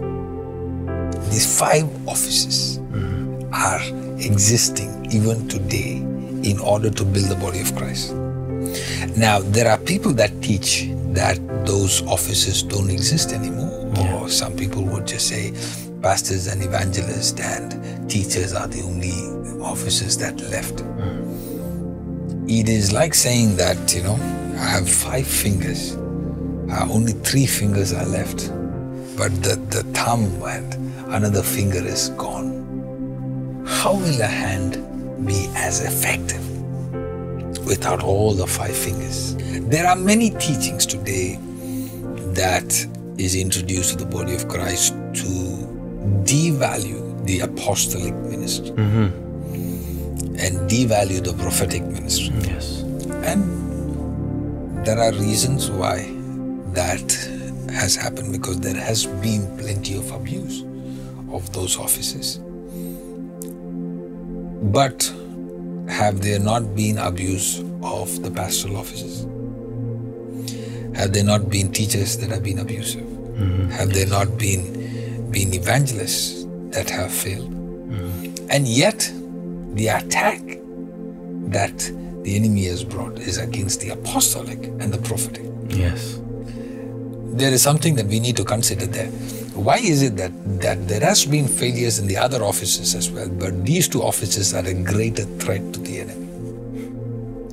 [1.34, 3.50] These five offices mm-hmm.
[3.54, 3.82] are
[4.22, 5.98] existing even today
[6.48, 8.14] in order to build the body of Christ.
[9.18, 14.84] Now, there are people that teach that those offices don't exist anymore, or some people
[14.84, 15.54] would just say
[16.02, 19.12] pastors and evangelists and teachers are the only
[19.64, 20.82] offices that left.
[22.50, 24.16] It is like saying that, you know,
[24.60, 28.50] I have five fingers, uh, only three fingers are left,
[29.16, 30.74] but the, the thumb and
[31.14, 33.64] another finger is gone.
[33.66, 34.74] How will a hand
[35.26, 36.53] be as effective
[37.66, 39.36] without all the five fingers?
[39.68, 41.40] There are many teachings today
[42.34, 45.30] that is introduced to the body of Christ to
[46.24, 50.36] devalue the apostolic ministry mm-hmm.
[50.36, 52.36] and devalue the prophetic ministry.
[52.42, 52.82] Yes.
[53.24, 56.10] And there are reasons why
[56.74, 57.12] that
[57.72, 60.64] has happened because there has been plenty of abuse
[61.32, 62.40] of those offices.
[64.72, 65.14] But
[65.90, 69.24] have there not been abuse of the pastoral offices?
[70.96, 73.04] Have there not been teachers that have been abusive?
[73.04, 73.70] Mm-hmm.
[73.72, 77.52] Have there not been been evangelists that have failed?
[77.52, 78.48] Mm-hmm.
[78.52, 79.12] And yet,
[79.74, 80.42] the attack
[81.52, 81.78] that
[82.24, 85.46] the enemy has brought is against the apostolic and the prophetic.
[85.68, 86.20] Yes.
[87.36, 89.12] There is something that we need to consider there.
[89.54, 93.30] Why is it that, that there has been failures in the other offices as well,
[93.30, 96.28] but these two offices are a greater threat to the enemy?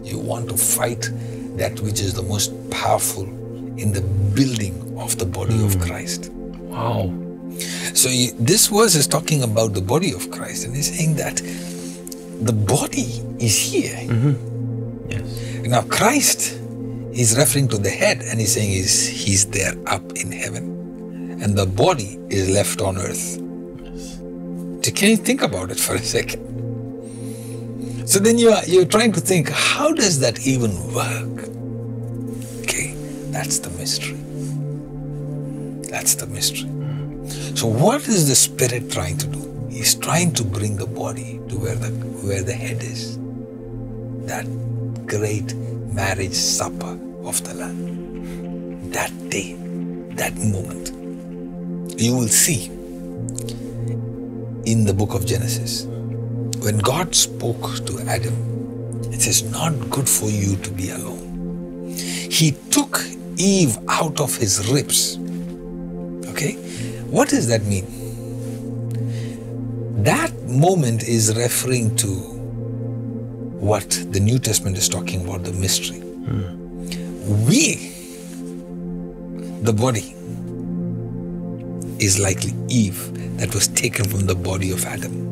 [0.03, 1.11] You want to fight
[1.59, 4.01] that which is the most powerful in the
[4.35, 5.83] building of the body of hmm.
[5.83, 6.31] Christ.
[6.33, 7.13] Wow.
[7.93, 11.37] So you- this verse is talking about the body of Christ, and he's saying that
[12.47, 13.97] the body is here.
[14.09, 15.11] Mm-hmm.
[15.11, 15.67] Yes.
[15.69, 16.59] Now Christ
[17.13, 20.80] is referring to the head, and he's saying he's, he's there up in heaven,
[21.41, 23.39] and the body is left on earth.
[24.85, 26.49] So can you think about it for a second?
[28.07, 31.49] So then you are you're trying to think, how does that even work?
[32.63, 32.95] Okay,
[33.31, 34.19] that's the mystery.
[35.89, 36.71] That's the mystery.
[37.57, 39.69] So what is the spirit trying to do?
[39.71, 41.89] He's trying to bring the body to where the
[42.27, 43.17] where the head is.
[44.27, 44.47] That
[45.07, 45.55] great
[45.95, 48.91] marriage supper of the Lamb.
[48.91, 49.55] That day,
[50.15, 51.00] that moment.
[52.01, 52.65] You will see
[54.65, 55.85] in the book of Genesis
[56.65, 58.35] when God spoke to Adam,
[59.13, 61.93] it says, Not good for you to be alone.
[61.95, 63.03] He took
[63.37, 65.19] Eve out of his ribs.
[66.31, 66.55] Okay?
[67.11, 67.85] What does that mean?
[70.03, 72.09] That moment is referring to
[73.61, 75.99] what the New Testament is talking about the mystery.
[76.01, 76.57] Hmm.
[77.47, 77.93] We,
[79.61, 80.15] the body,
[82.01, 85.29] is likely Eve that was taken from the body of Adam.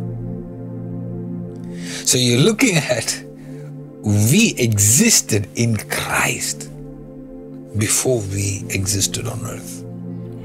[2.05, 3.25] So you're looking at
[4.03, 6.71] we existed in Christ
[7.79, 9.83] before we existed on earth.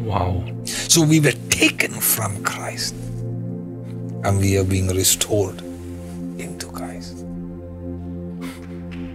[0.03, 0.43] Wow.
[0.65, 2.93] So we were taken from Christ
[4.25, 5.61] and we are being restored
[6.37, 7.17] into Christ.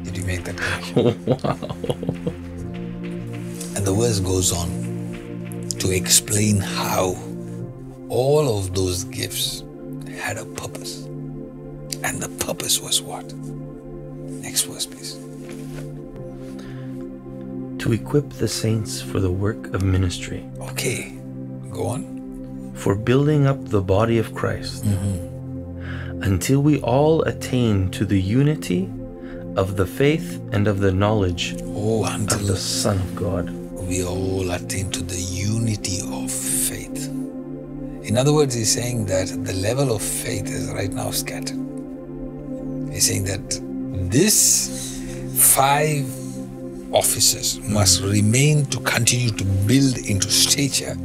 [0.05, 1.25] Did you make that connection?
[1.27, 1.59] wow.
[3.77, 4.88] And the verse goes on
[5.79, 7.16] to explain how
[8.09, 9.62] all of those gifts
[10.20, 11.05] had a purpose.
[12.05, 13.33] And the purpose was what?
[13.35, 15.14] Next verse, please.
[17.79, 21.12] To equip the saints for the work of ministry, Okay,
[21.70, 22.72] go on.
[22.74, 26.22] for building up the body of Christ, mm-hmm.
[26.22, 28.89] until we all attain to the unity
[29.57, 33.47] of the faith and of the knowledge Oh, of the Son of God.
[33.89, 37.09] We all attain to the unity of faith.
[38.07, 41.57] In other words, he's saying that the level of faith is right now scattered.
[42.93, 43.61] He's saying that
[44.11, 45.01] this
[45.55, 46.07] five
[46.93, 50.97] offices must remain to continue to build into stature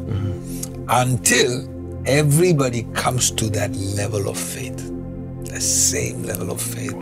[0.90, 1.70] until
[2.06, 4.78] everybody comes to that level of faith,
[5.46, 7.02] the same level of faith.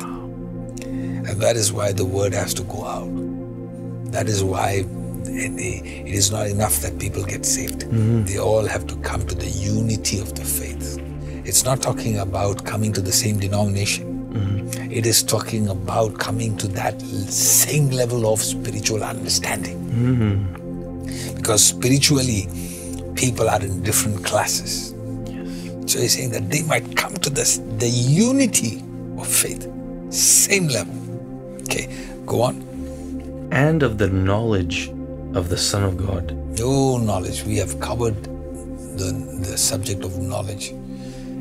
[0.84, 4.12] And that is why the word has to go out.
[4.12, 4.86] That is why
[5.38, 7.82] it it is not enough that people get saved.
[7.82, 8.26] Mm-hmm.
[8.26, 11.00] They all have to come to the unity of the faith.
[11.46, 14.12] It's not talking about coming to the same denomination.
[14.34, 14.92] Mm-hmm.
[14.92, 19.80] It is talking about coming to that same level of spiritual understanding.
[19.90, 21.36] Mm-hmm.
[21.36, 22.48] Because spiritually,
[23.16, 24.94] people are in different classes.
[25.26, 25.92] Yes.
[25.92, 28.84] So he's saying that they might come to this, the unity
[29.18, 29.68] of faith,
[30.10, 30.96] same level.
[31.64, 31.90] Okay,
[32.26, 32.62] go on.
[33.52, 34.92] And of the knowledge
[35.36, 36.38] of the Son of God.
[36.60, 37.44] Oh, knowledge.
[37.44, 40.74] We have covered the, the subject of knowledge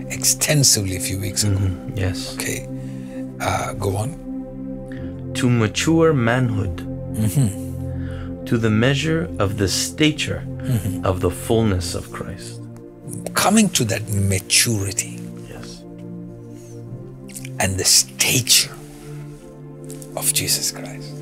[0.08, 1.56] extensively a few weeks ago.
[1.56, 1.98] Mm-hmm.
[1.98, 2.34] Yes.
[2.34, 2.68] Okay,
[3.40, 5.32] uh, go on.
[5.34, 6.76] To mature manhood.
[7.14, 8.44] Mm-hmm.
[8.44, 11.04] To the measure of the stature mm-hmm.
[11.04, 12.60] of the fullness of Christ.
[13.34, 15.82] Coming to that maturity Yes.
[17.60, 18.72] and the stature
[20.16, 21.14] of Jesus Christ.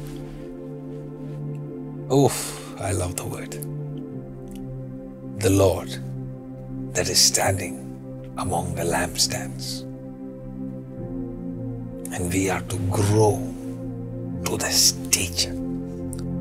[2.11, 2.29] Oh,
[2.81, 3.53] I love the word.
[5.41, 5.89] The Lord
[6.95, 7.75] that is standing
[8.39, 9.83] among the lampstands.
[12.15, 13.37] And we are to grow
[14.45, 15.51] to the stature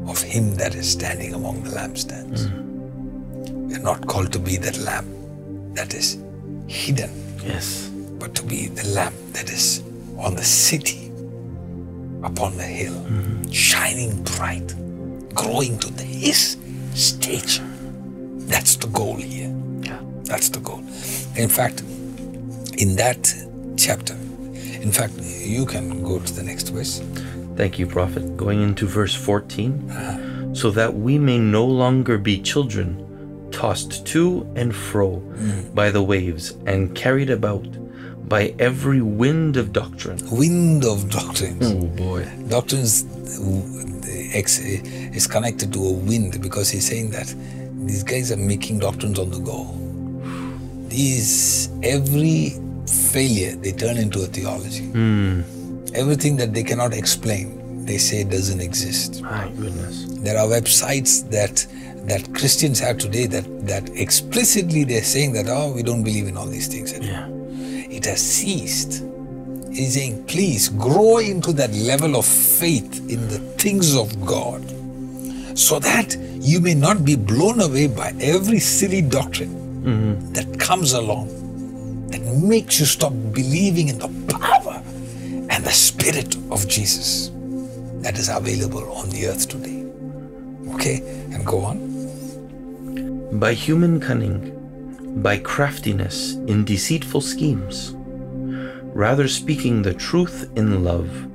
[0.08, 2.48] of Him that is standing among the lampstands.
[2.48, 3.68] Mm.
[3.68, 5.08] We are not called to be that lamp
[5.74, 6.18] that is
[6.68, 7.12] hidden
[7.44, 7.90] Yes.
[8.20, 9.84] but to be the lamp that is
[10.18, 11.12] on the city,
[12.24, 13.50] upon the hill, mm-hmm.
[13.52, 14.74] shining bright,
[15.38, 16.58] growing to his
[16.94, 17.64] stature.
[18.50, 19.54] That's the goal here.
[19.82, 20.00] Yeah.
[20.24, 20.80] That's the goal.
[21.36, 21.82] In fact,
[22.78, 23.34] in that
[23.78, 24.14] chapter,
[24.82, 27.02] in fact, you can go to the next verse.
[27.56, 28.36] Thank you, Prophet.
[28.36, 29.92] Going into verse 14.
[29.92, 30.54] Uh-huh.
[30.54, 32.88] So that we may no longer be children,
[33.52, 35.74] tossed to and fro mm.
[35.76, 37.66] by the waves and carried about
[38.28, 40.20] by every wind of doctrine.
[40.32, 41.66] Wind of doctrines.
[41.72, 42.26] Oh boy.
[42.50, 43.06] Doctrines
[43.40, 47.34] uh, ex- is connected to a wind because he's saying that
[47.86, 49.74] these guys are making doctrines on the go.
[50.90, 52.54] These every
[53.12, 54.86] failure they turn into a theology.
[55.94, 59.22] Everything that they cannot explain, they say doesn't exist.
[59.22, 60.06] My goodness.
[60.20, 61.66] There are websites that
[62.08, 66.38] that Christians have today that that explicitly they're saying that oh we don't believe in
[66.38, 67.47] all these things anymore Yeah.
[67.98, 69.04] It has ceased.
[69.74, 74.62] He's saying, please grow into that level of faith in the things of God
[75.58, 79.50] so that you may not be blown away by every silly doctrine
[79.84, 80.34] mm-hmm.
[80.34, 81.28] that comes along
[82.10, 84.82] that makes you stop believing in the power
[85.50, 87.32] and the spirit of Jesus
[88.04, 89.84] that is available on the earth today.
[90.76, 91.00] Okay,
[91.34, 93.40] and go on.
[93.40, 94.54] By human cunning,
[95.22, 97.96] by craftiness in deceitful schemes.
[98.94, 101.26] Rather speaking the truth in love,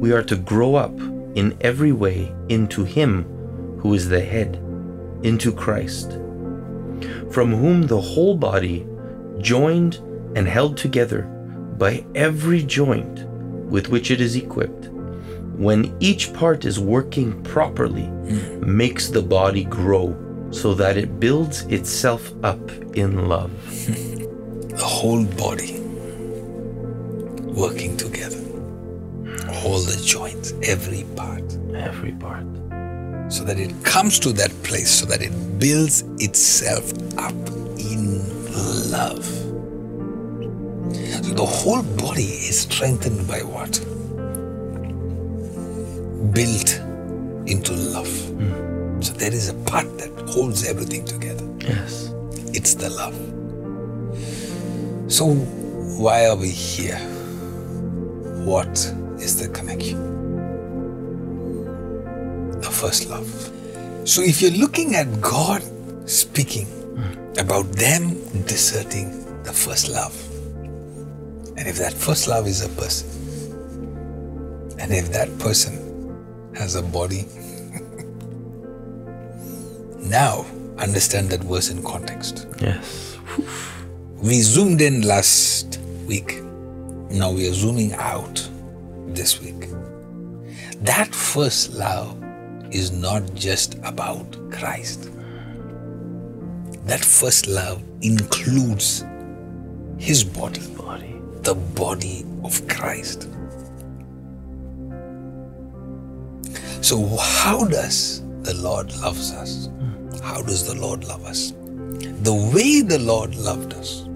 [0.00, 0.98] we are to grow up
[1.34, 3.24] in every way into Him
[3.78, 4.56] who is the head,
[5.22, 6.12] into Christ,
[7.30, 8.86] from whom the whole body,
[9.38, 9.96] joined
[10.36, 11.22] and held together
[11.78, 13.26] by every joint
[13.70, 14.88] with which it is equipped,
[15.56, 18.60] when each part is working properly, mm.
[18.60, 20.08] makes the body grow
[20.50, 23.50] so that it builds itself up in love.
[24.68, 25.78] the whole body
[27.52, 28.38] working together.
[29.64, 31.44] All the joints, every part,
[31.74, 32.44] Every part.
[33.28, 37.34] so that it comes to that place, so that it builds itself up
[37.78, 38.20] in
[38.90, 39.24] love.
[41.24, 43.80] So the whole body is strengthened by what?
[46.32, 46.78] built
[47.46, 48.08] into love.
[48.08, 48.69] Hmm.
[49.00, 51.46] So there is a part that holds everything together.
[51.60, 52.12] Yes.
[52.52, 53.14] It's the love.
[55.10, 56.98] So why are we here?
[58.44, 58.76] What
[59.18, 59.98] is the connection?
[62.60, 63.26] The first love.
[64.04, 65.62] So if you're looking at God
[66.08, 67.38] speaking hmm.
[67.38, 70.14] about them deserting the first love,
[71.56, 73.08] and if that first love is a person,
[74.78, 75.76] and if that person
[76.54, 77.26] has a body,
[80.10, 80.44] now
[80.78, 82.46] understand that verse in context.
[82.60, 83.16] Yes.
[84.16, 86.42] We zoomed in last week.
[87.10, 88.46] Now we are zooming out
[89.08, 89.68] this week.
[90.82, 92.16] That first love
[92.70, 95.10] is not just about Christ.
[96.86, 99.04] That first love includes
[99.98, 101.20] his body, Body.
[101.42, 103.28] the body of Christ.
[106.80, 109.68] So, how does the Lord loves us?
[110.22, 111.52] How does the Lord love us?
[112.22, 114.06] The way the Lord loved us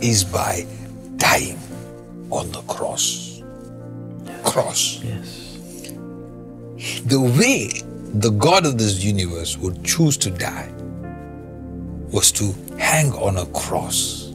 [0.00, 0.66] is by
[1.16, 1.58] dying
[2.30, 3.42] on the cross.
[4.44, 5.00] Cross.
[5.02, 7.02] Yes.
[7.06, 7.70] The way
[8.14, 10.70] the God of this universe would choose to die
[12.10, 14.34] was to hang on a cross.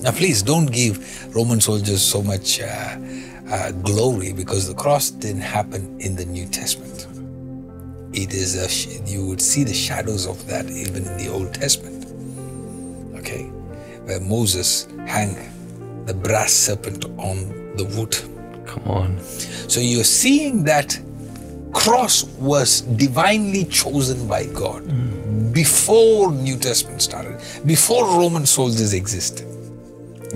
[0.00, 2.98] Now, please don't give Roman soldiers so much uh,
[3.48, 7.06] uh, glory because the cross didn't happen in the New Testament.
[8.14, 12.06] It is a you would see the shadows of that even in the Old Testament.
[13.18, 13.44] Okay,
[14.06, 15.36] where Moses hung
[16.06, 18.16] the brass serpent on the wood.
[18.66, 19.20] Come on.
[19.68, 20.98] So you're seeing that
[21.72, 24.84] cross was divinely chosen by God
[25.52, 29.46] before New Testament started, before Roman soldiers existed.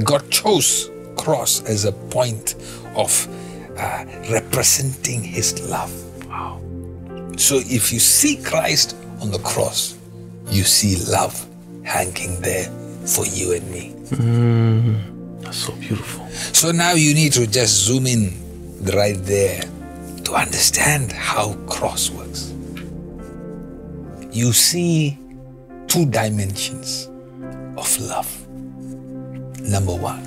[0.04, 2.54] God chose cross as a point
[2.96, 3.28] of
[3.78, 5.92] uh, representing His love.
[6.26, 6.60] Wow.
[7.38, 9.96] So if you see Christ on the cross,
[10.48, 11.46] you see love
[11.84, 12.68] hanging there
[13.06, 13.94] for you and me.
[14.10, 16.28] Mm, that's so beautiful.
[16.30, 18.32] So now you need to just zoom in
[18.92, 19.62] right there
[20.24, 22.52] to understand how cross works.
[24.32, 25.18] You see
[25.86, 27.08] two dimensions
[27.76, 28.48] of love.
[29.62, 30.24] Number one,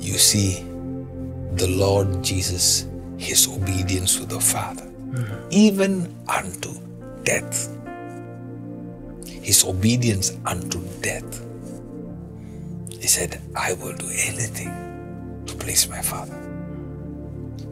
[0.00, 0.64] you see
[1.56, 2.86] the Lord Jesus,
[3.16, 4.90] his obedience to the Father,
[5.50, 6.72] even unto
[7.22, 7.70] death.
[9.26, 11.44] His obedience unto death.
[12.90, 14.72] He said, I will do anything
[15.46, 16.40] to please my Father.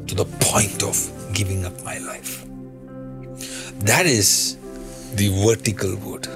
[0.07, 0.97] To the point of
[1.33, 2.45] giving up my life.
[3.81, 4.59] That is
[5.15, 6.29] the vertical wood.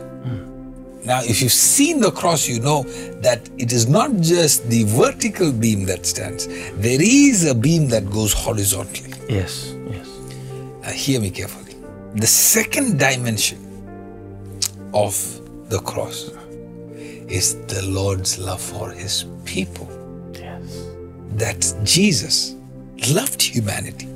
[1.04, 2.82] Now, if you've seen the cross, you know
[3.20, 8.11] that it is not just the vertical beam that stands, there is a beam that
[8.11, 9.14] goes horizontally.
[9.28, 9.75] Yes.
[10.87, 11.74] Now, hear me carefully.
[12.14, 13.59] The second dimension
[14.95, 15.12] of
[15.68, 16.30] the cross
[17.28, 19.89] is the Lord's love for his people.
[20.32, 20.87] Yes.
[21.32, 22.55] That Jesus
[23.12, 24.07] loved humanity,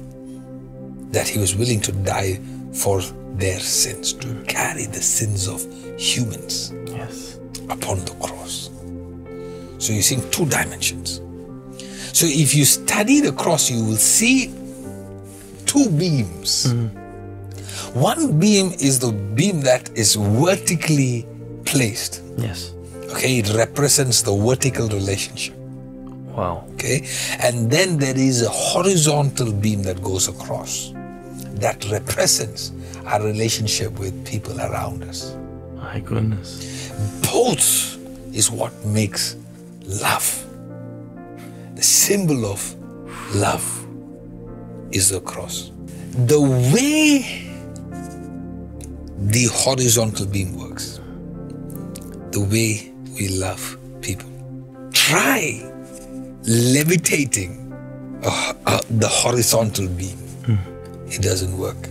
[1.10, 2.38] that he was willing to die
[2.72, 3.00] for
[3.34, 5.60] their sins, to carry the sins of
[6.00, 7.40] humans Yes.
[7.68, 8.70] upon the cross.
[9.78, 11.20] So you're seeing two dimensions.
[12.16, 14.52] So if you study the cross, you will see
[15.70, 16.74] two beams.
[17.94, 21.26] One beam is the beam that is vertically
[21.64, 22.22] placed.
[22.36, 22.72] Yes.
[23.12, 25.54] Okay, it represents the vertical relationship.
[26.34, 26.64] Wow.
[26.72, 27.06] Okay,
[27.38, 30.92] and then there is a horizontal beam that goes across
[31.62, 32.72] that represents
[33.06, 35.36] our relationship with people around us.
[35.76, 36.90] My goodness.
[37.22, 37.96] both
[38.34, 39.36] is what makes
[39.84, 40.26] love.
[41.76, 42.60] The symbol of
[43.34, 43.64] love
[44.92, 45.70] is the cross.
[46.26, 47.46] The way
[49.18, 51.00] the horizontal beam works,
[52.30, 54.28] the way we love people.
[54.92, 55.70] Try
[56.42, 57.72] levitating
[58.24, 60.18] uh, uh, the horizontal beam.
[61.06, 61.82] It doesn't work.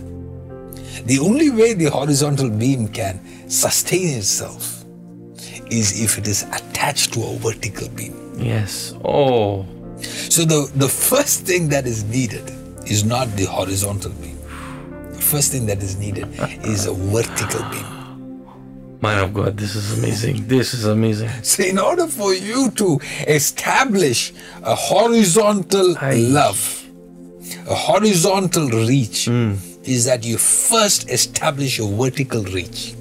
[1.06, 4.84] The only way the horizontal beam can sustain itself
[5.70, 8.34] is if it is attached to a vertical beam.
[8.38, 8.94] Yes.
[9.04, 9.66] Oh.
[10.00, 12.50] So the, the first thing that is needed
[12.90, 14.36] is not the horizontal beam.
[15.12, 16.28] The first thing that is needed
[16.64, 18.00] is a vertical beam.
[19.00, 20.46] Man of God, this is amazing.
[20.46, 21.30] This is amazing.
[21.42, 24.32] So in order for you to establish
[24.62, 26.16] a horizontal Aye.
[26.16, 26.86] love,
[27.66, 29.54] a horizontal reach, hmm.
[29.84, 32.94] is that you first establish a vertical reach.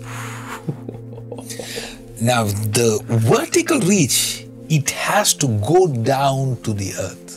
[2.21, 7.28] Now, the vertical reach, it has to go down to the earth.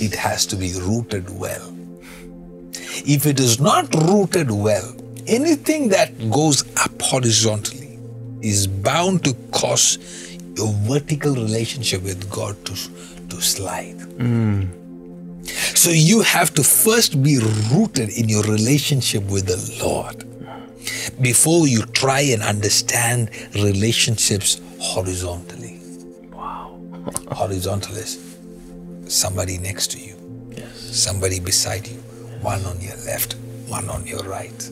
[0.00, 1.72] It has to be rooted well.
[3.06, 4.94] If it is not rooted well,
[5.26, 7.98] anything that goes up horizontally
[8.40, 9.98] is bound to cause
[10.56, 12.74] your vertical relationship with God to,
[13.28, 14.00] to slide.
[15.74, 17.38] So you have to first be
[17.72, 20.24] rooted in your relationship with the Lord
[21.20, 25.80] before you try and understand relationships horizontally.
[26.32, 26.80] Wow.
[27.32, 28.16] Horizontal is
[29.14, 30.14] somebody next to you,
[30.56, 30.76] Yes.
[30.90, 31.98] somebody beside you,
[32.42, 33.36] one on your left,
[33.68, 34.70] one on your right.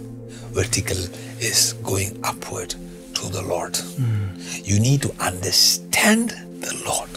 [0.53, 0.99] Vertical
[1.41, 2.71] is going upward
[3.15, 3.77] to the Lord.
[3.77, 4.29] Hmm.
[4.65, 6.31] You need to understand
[6.61, 7.09] the Lord.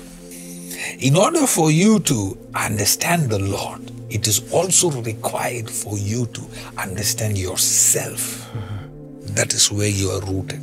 [0.99, 6.41] In order for you to understand the Lord, it is also required for you to
[6.77, 8.49] understand yourself.
[8.53, 9.35] Mm-hmm.
[9.35, 10.61] That is where you are rooted.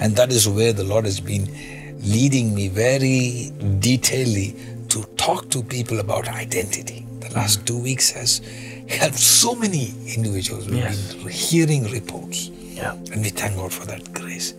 [0.00, 1.46] And that is where the Lord has been
[2.00, 3.50] leading me very
[3.80, 4.54] detailedly
[4.94, 7.04] to talk to people about identity.
[7.18, 8.40] The last two weeks has
[8.88, 10.66] helped so many individuals.
[10.68, 11.14] We've Yes.
[11.14, 12.50] been hearing reports.
[12.80, 12.92] Yeah.
[13.10, 14.54] And we thank God for that grace.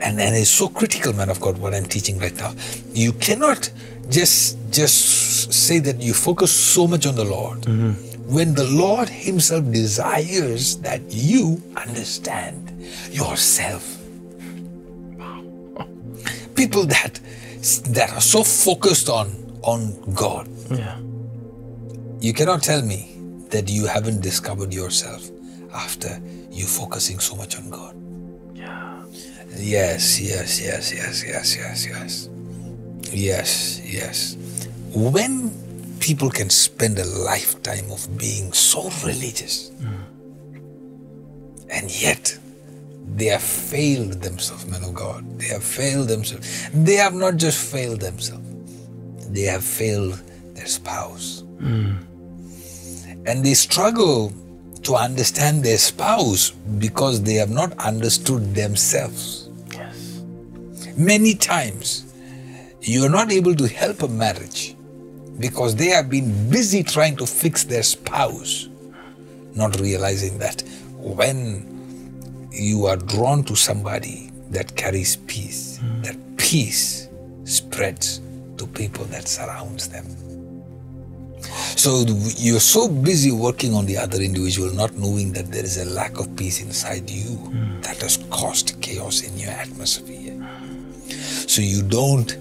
[0.00, 2.52] And and it's so critical, man of God, what I'm teaching right now.
[2.92, 3.70] You cannot
[4.08, 7.92] just just say that you focus so much on the Lord mm-hmm.
[8.34, 12.58] when the Lord Himself desires that you understand
[13.12, 13.84] yourself.
[16.56, 17.20] People that
[17.90, 20.98] that are so focused on on God, Yeah.
[22.20, 23.16] you cannot tell me
[23.50, 25.28] that you haven't discovered yourself
[25.74, 27.94] after you focusing so much on God.
[28.54, 29.02] Yeah.
[29.56, 32.28] Yes, yes, yes, yes, yes, yes, yes.
[33.12, 34.36] Yes, yes.
[34.94, 35.50] When
[36.00, 40.00] people can spend a lifetime of being so religious mm.
[41.70, 42.38] and yet
[43.16, 45.38] they have failed themselves, men of God.
[45.38, 46.68] They have failed themselves.
[46.72, 48.39] They have not just failed themselves,
[49.32, 50.20] they have failed
[50.54, 51.44] their spouse.
[51.58, 51.92] Hmm.
[53.26, 54.32] And they struggle
[54.82, 59.50] to understand their spouse because they have not understood themselves.
[59.72, 60.22] Yes.
[60.96, 62.12] Many times,
[62.80, 64.74] you are not able to help a marriage
[65.38, 68.68] because they have been busy trying to fix their spouse,
[69.54, 70.62] not realizing that
[70.96, 71.66] when
[72.52, 76.02] you are drawn to somebody that carries peace, hmm.
[76.02, 77.08] that peace
[77.44, 78.20] spreads
[78.60, 80.04] to people that surrounds them.
[81.76, 82.04] So
[82.36, 86.18] you're so busy working on the other individual, not knowing that there is a lack
[86.20, 87.80] of peace inside you hmm.
[87.80, 90.36] that has caused chaos in your atmosphere.
[91.48, 92.36] So you don't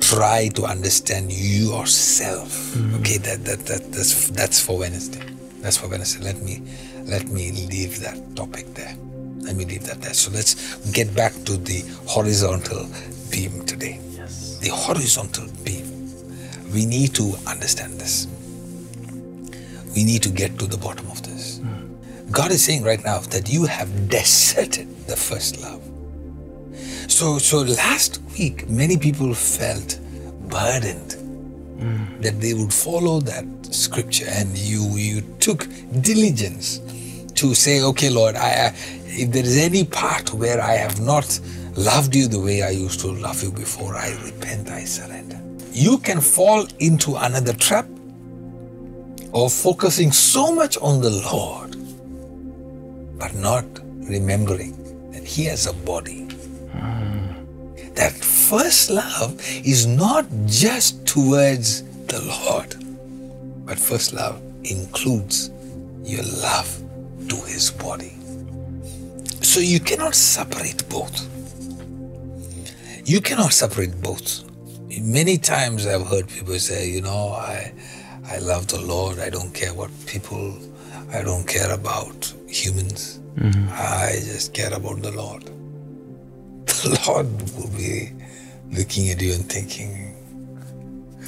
[0.00, 2.72] try to understand yourself.
[2.72, 2.94] Hmm.
[2.96, 5.22] Okay, that, that that that's that's for Wednesday.
[5.60, 6.24] That's for Wednesday.
[6.24, 6.62] Let me
[7.04, 8.96] let me leave that topic there.
[9.44, 10.14] Let me leave that there.
[10.14, 10.56] So let's
[10.92, 12.88] get back to the horizontal
[13.30, 14.00] beam today.
[14.60, 15.86] The horizontal beam.
[16.72, 18.26] We need to understand this.
[19.94, 21.58] We need to get to the bottom of this.
[21.58, 22.30] Hmm.
[22.30, 25.82] God is saying right now that you have deserted the first love.
[27.08, 29.98] So, so last week, many people felt
[30.48, 32.20] burdened hmm.
[32.20, 35.66] that they would follow that scripture, and you you took
[36.00, 36.80] diligence
[37.34, 38.74] to say, "Okay, Lord, I, I
[39.06, 41.40] if there is any part where I have not
[41.78, 45.40] loved you the way I used to love you before, I repent, I surrender."
[45.72, 47.86] You can fall into another trap
[49.32, 51.76] of focusing so much on the Lord,
[53.18, 53.64] but not
[54.08, 54.74] remembering
[55.12, 56.22] that He has a body
[56.72, 57.94] hmm.
[57.94, 62.74] that first love is not just towards the Lord,
[63.66, 65.50] but first love includes
[66.02, 66.82] your love
[67.28, 68.14] to His body.
[69.42, 71.37] So you cannot separate both.
[73.08, 74.44] You cannot separate both.
[75.00, 77.72] Many times I've heard people say, you know, I,
[78.26, 79.18] I love the Lord.
[79.18, 80.58] I don't care what people,
[81.10, 83.20] I don't care about humans.
[83.36, 83.70] Mm-hmm.
[83.72, 85.44] I just care about the Lord
[86.66, 88.12] the Lord will be
[88.72, 90.14] looking at you and thinking,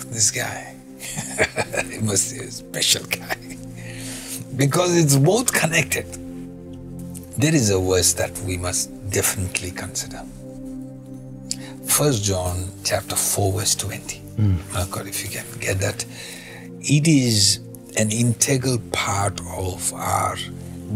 [0.08, 0.76] this guy,
[1.90, 3.36] he must be a special guy.
[4.56, 6.04] because it's both connected.
[7.40, 10.22] There is a verse that we must definitely consider.
[11.90, 14.22] First John chapter 4, verse 20.
[14.74, 16.06] Oh God, if you can get that.
[16.80, 17.58] It is
[17.98, 20.36] an integral part of our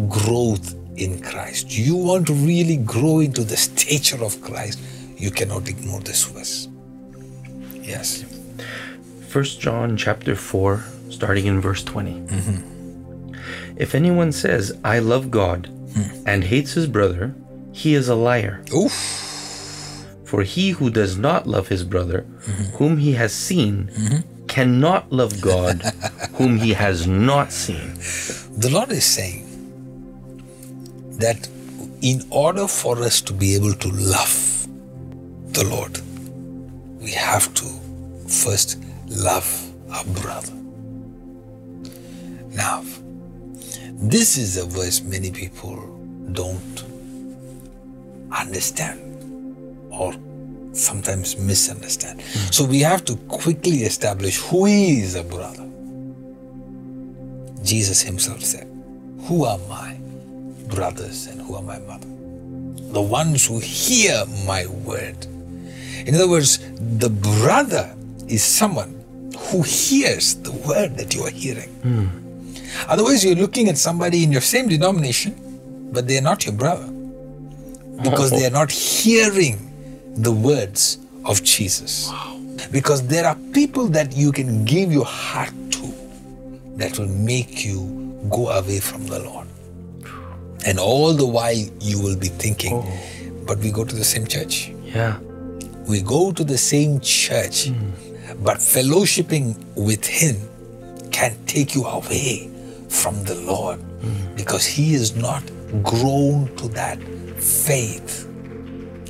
[0.09, 1.77] growth in Christ.
[1.77, 4.81] You want to really grow into the stature of Christ,
[5.17, 6.69] you cannot ignore this verse.
[7.75, 8.25] Yes.
[9.29, 12.13] First John chapter 4, starting in verse 20.
[12.13, 13.35] Mm-hmm.
[13.77, 16.23] If anyone says, I love God, hmm.
[16.27, 17.35] and hates his brother,
[17.73, 18.65] he is a liar.
[18.73, 19.24] Oof.
[20.35, 22.77] For he who does not love his brother, mm-hmm.
[22.79, 24.47] whom he has seen, mm-hmm.
[24.49, 25.81] cannot love God
[26.35, 27.95] whom he has not seen.
[28.59, 29.47] The Lord is saying
[31.21, 31.49] that
[32.03, 34.67] in order for us to be able to love
[35.53, 36.01] the Lord,
[37.01, 37.67] we have to
[38.27, 39.49] first love
[39.93, 40.53] our brother.
[42.51, 42.83] Now,
[43.93, 45.77] this is a verse many people
[46.33, 46.83] don't
[48.33, 49.14] understand
[49.99, 50.15] or
[50.73, 52.21] sometimes misunderstand.
[52.51, 55.63] So we have to quickly establish who is a brother.
[57.63, 58.67] Jesus himself said,
[59.27, 59.97] Who are my
[60.69, 62.07] brothers and who are my mother?
[62.93, 65.27] The ones who hear my word.
[66.07, 66.59] In other words,
[66.99, 67.95] the brother
[68.29, 68.93] is someone
[69.51, 71.71] who hears the word that you are hearing.
[72.89, 75.35] Otherwise, you're looking at somebody in your same denomination,
[75.93, 76.89] but they're not your brother
[78.03, 79.71] because they are not hearing
[80.17, 82.11] the words of Jesus.
[82.71, 85.93] Because there are people that you can give your heart to
[86.77, 89.49] that will make you go away from the Lord.
[90.67, 93.45] And all the while you will be thinking, oh.
[93.47, 94.73] but we go to the same church.
[94.83, 95.19] Yeah.
[95.89, 98.43] We go to the same church, hmm.
[98.43, 100.37] but fellowshipping with Him
[101.11, 102.51] can take you away
[102.89, 104.35] from the Lord hmm.
[104.37, 105.43] because He is not
[105.83, 106.99] grown to that
[107.37, 108.24] faith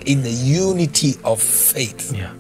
[0.07, 2.13] in the unity of faith.
[2.15, 2.33] Yeah.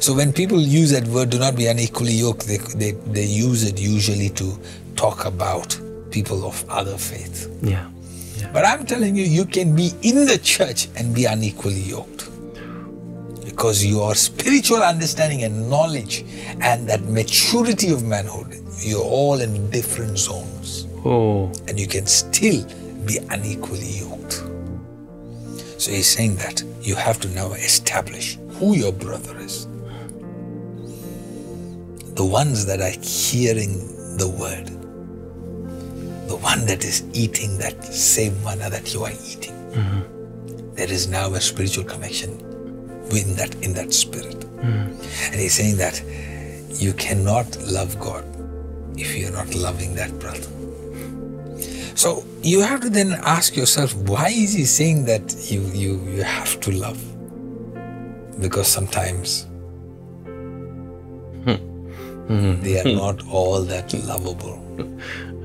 [0.00, 3.64] So when people use that word, do not be unequally yoked, they, they, they use
[3.64, 4.58] it usually to
[4.96, 5.78] talk about
[6.10, 7.48] people of other faith.
[7.62, 7.88] Yeah.
[8.36, 8.50] Yeah.
[8.52, 12.28] But I'm telling you, you can be in the church and be unequally yoked.
[13.44, 16.24] Because your spiritual understanding and knowledge
[16.60, 20.86] and that maturity of manhood, you're all in different zones.
[21.04, 21.50] Oh.
[21.66, 22.64] And you can still
[23.04, 24.44] be unequally yoked.
[25.78, 29.66] So he's saying that you have to now establish who your brother is.
[32.14, 33.78] The ones that are hearing
[34.16, 34.66] the word,
[36.28, 39.54] the one that is eating that same manna that you are eating.
[39.72, 40.74] Mm-hmm.
[40.74, 42.32] There is now a spiritual connection
[43.12, 44.40] in that in that spirit.
[44.40, 45.32] Mm-hmm.
[45.32, 46.02] And he's saying that
[46.80, 48.24] you cannot love God
[48.96, 50.57] if you're not loving that brother.
[51.98, 56.22] So you have to then ask yourself, why is he saying that you you you
[56.22, 57.00] have to love?
[58.40, 59.46] Because sometimes
[61.42, 61.58] hmm.
[62.28, 62.60] Hmm.
[62.62, 62.98] they are hmm.
[62.98, 64.62] not all that lovable.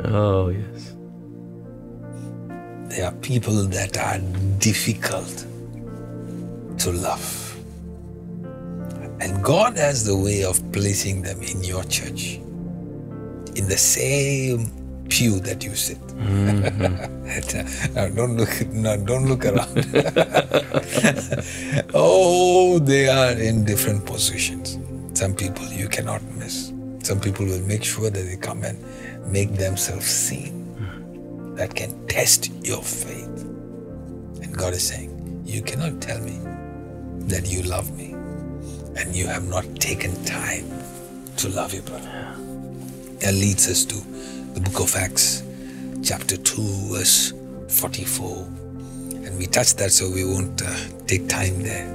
[0.04, 0.94] Oh, yes.
[2.90, 4.20] There are people that are
[4.60, 5.48] difficult
[6.84, 7.58] to love.
[9.20, 12.36] And God has the way of placing them in your church,
[13.56, 14.72] in the same
[15.10, 16.03] pew that you sit.
[16.18, 17.94] Mm-hmm.
[17.96, 18.50] now don't look
[19.06, 19.86] don't look around.
[21.94, 24.78] oh, they are in different positions.
[25.18, 26.72] Some people you cannot miss.
[27.04, 28.78] Some people will make sure that they come and
[29.32, 30.62] make themselves seen.
[31.56, 33.44] That can test your faith.
[34.42, 36.40] And God is saying, You cannot tell me
[37.28, 38.12] that you love me
[38.96, 40.66] and you have not taken time
[41.38, 42.36] to love your brother.
[43.20, 43.96] That leads us to
[44.54, 45.43] the book of Acts,
[46.04, 47.34] chapter 2, verse
[47.70, 48.46] 44.
[49.26, 50.76] And we touched that, so we won't uh,
[51.08, 51.88] take time there.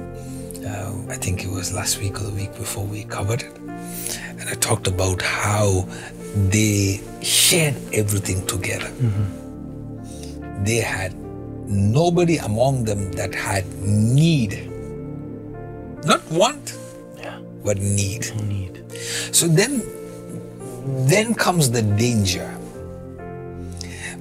[0.65, 3.57] Uh, I think it was last week or the week before we covered it.
[3.57, 5.87] And I talked about how
[6.49, 8.89] they shared everything together.
[10.63, 11.13] They had
[11.67, 14.69] nobody among them that had need.
[16.05, 16.77] Not want,
[17.17, 17.39] Yeah.
[17.63, 18.31] but need.
[18.47, 18.83] Need.
[19.31, 19.81] So then,
[21.07, 22.55] then comes the danger.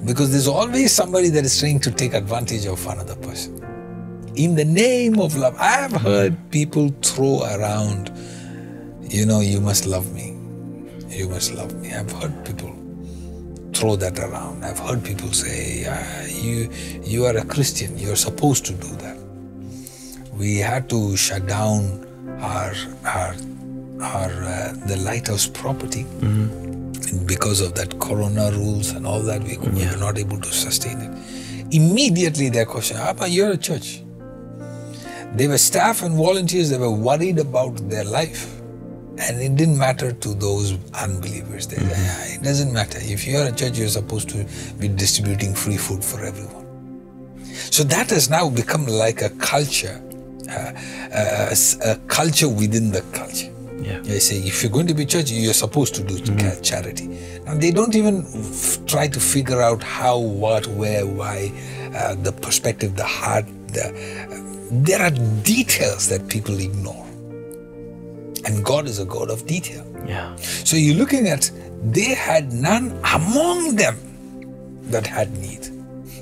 [0.04, 3.62] Because there's always somebody that is trying to take advantage of another person.
[4.36, 8.10] In the name of love, I have heard people throw around,
[9.02, 10.36] you know, you must love me.
[11.08, 11.92] You must love me.
[11.92, 12.72] I've heard people
[13.72, 14.64] throw that around.
[14.64, 16.70] I've heard people say, "Ah, you,
[17.02, 19.16] you are a Christian, you're supposed to do that.
[20.32, 22.06] We had to shut down
[22.40, 22.72] our,
[23.04, 23.34] our,
[24.00, 26.67] our uh, the lighthouse property and
[27.26, 30.98] because of that corona rules and all that, we, we were not able to sustain
[31.00, 31.74] it.
[31.74, 34.02] Immediately, their question, Abba, you're a church.
[35.34, 38.54] They were staff and volunteers, they were worried about their life.
[39.20, 41.66] And it didn't matter to those unbelievers.
[41.66, 42.98] They, "Ah, It doesn't matter.
[43.02, 44.46] If you're a church, you're supposed to
[44.78, 46.64] be distributing free food for everyone.
[47.70, 50.00] So that has now become like a culture,
[50.48, 50.72] uh,
[51.12, 51.56] a,
[51.90, 53.50] a culture within the culture.
[53.80, 54.00] Yeah.
[54.00, 57.04] They say if you're going to be church, you're supposed to do ca- charity.
[57.46, 61.52] And they don't even f- try to figure out how, what, where, why,
[61.94, 63.46] uh, the perspective, the heart.
[63.68, 63.92] The,
[64.70, 65.10] there are
[65.42, 67.06] details that people ignore.
[68.44, 69.84] And God is a God of detail.
[70.06, 70.34] Yeah.
[70.36, 71.50] So you're looking at
[71.84, 73.96] they had none among them
[74.90, 75.66] that had need.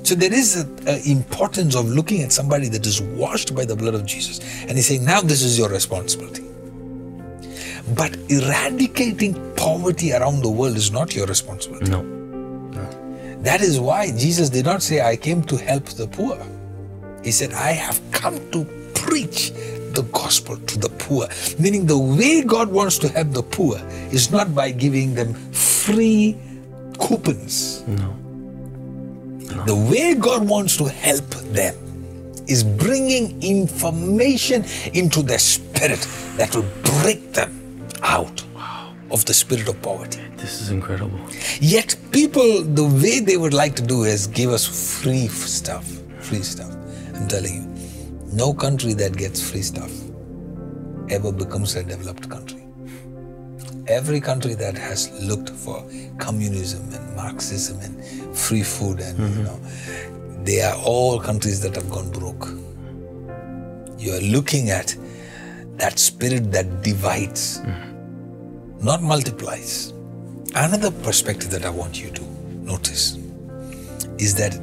[0.05, 3.93] So there is an importance of looking at somebody that is washed by the blood
[3.95, 6.43] of Jesus and he's saying, now this is your responsibility.
[7.95, 11.89] But eradicating poverty around the world is not your responsibility.
[11.89, 12.03] No.
[13.41, 16.37] That is why Jesus did not say, I came to help the poor.
[17.23, 19.51] He said, I have come to preach
[19.93, 21.27] the gospel to the poor.
[21.59, 23.77] Meaning, the way God wants to help the poor
[24.11, 26.37] is not by giving them free
[26.99, 27.83] coupons.
[27.87, 28.13] No.
[29.65, 31.75] The way God wants to help them
[32.47, 36.05] is bringing information into their spirit
[36.37, 36.67] that will
[37.01, 37.56] break them
[38.03, 38.43] out
[39.11, 40.21] of the spirit of poverty.
[40.37, 41.19] This is incredible.
[41.59, 44.65] Yet people, the way they would like to do is give us
[45.01, 45.85] free stuff.
[46.19, 46.73] Free stuff.
[47.15, 49.91] I'm telling you, no country that gets free stuff
[51.09, 52.63] ever becomes a developed country.
[53.87, 55.83] Every country that has looked for
[56.19, 59.43] communism and Marxism and free food and you mm-hmm.
[59.43, 62.47] know, they are all countries that have gone broke.
[63.97, 64.95] You are looking at
[65.77, 67.86] that spirit that divides, mm-hmm.
[68.81, 69.93] Not multiplies.
[70.55, 72.23] Another perspective that I want you to
[72.63, 73.17] notice
[74.17, 74.59] is that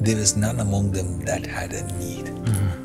[0.00, 2.26] there is none among them that had a need.
[2.26, 2.82] Mm-hmm.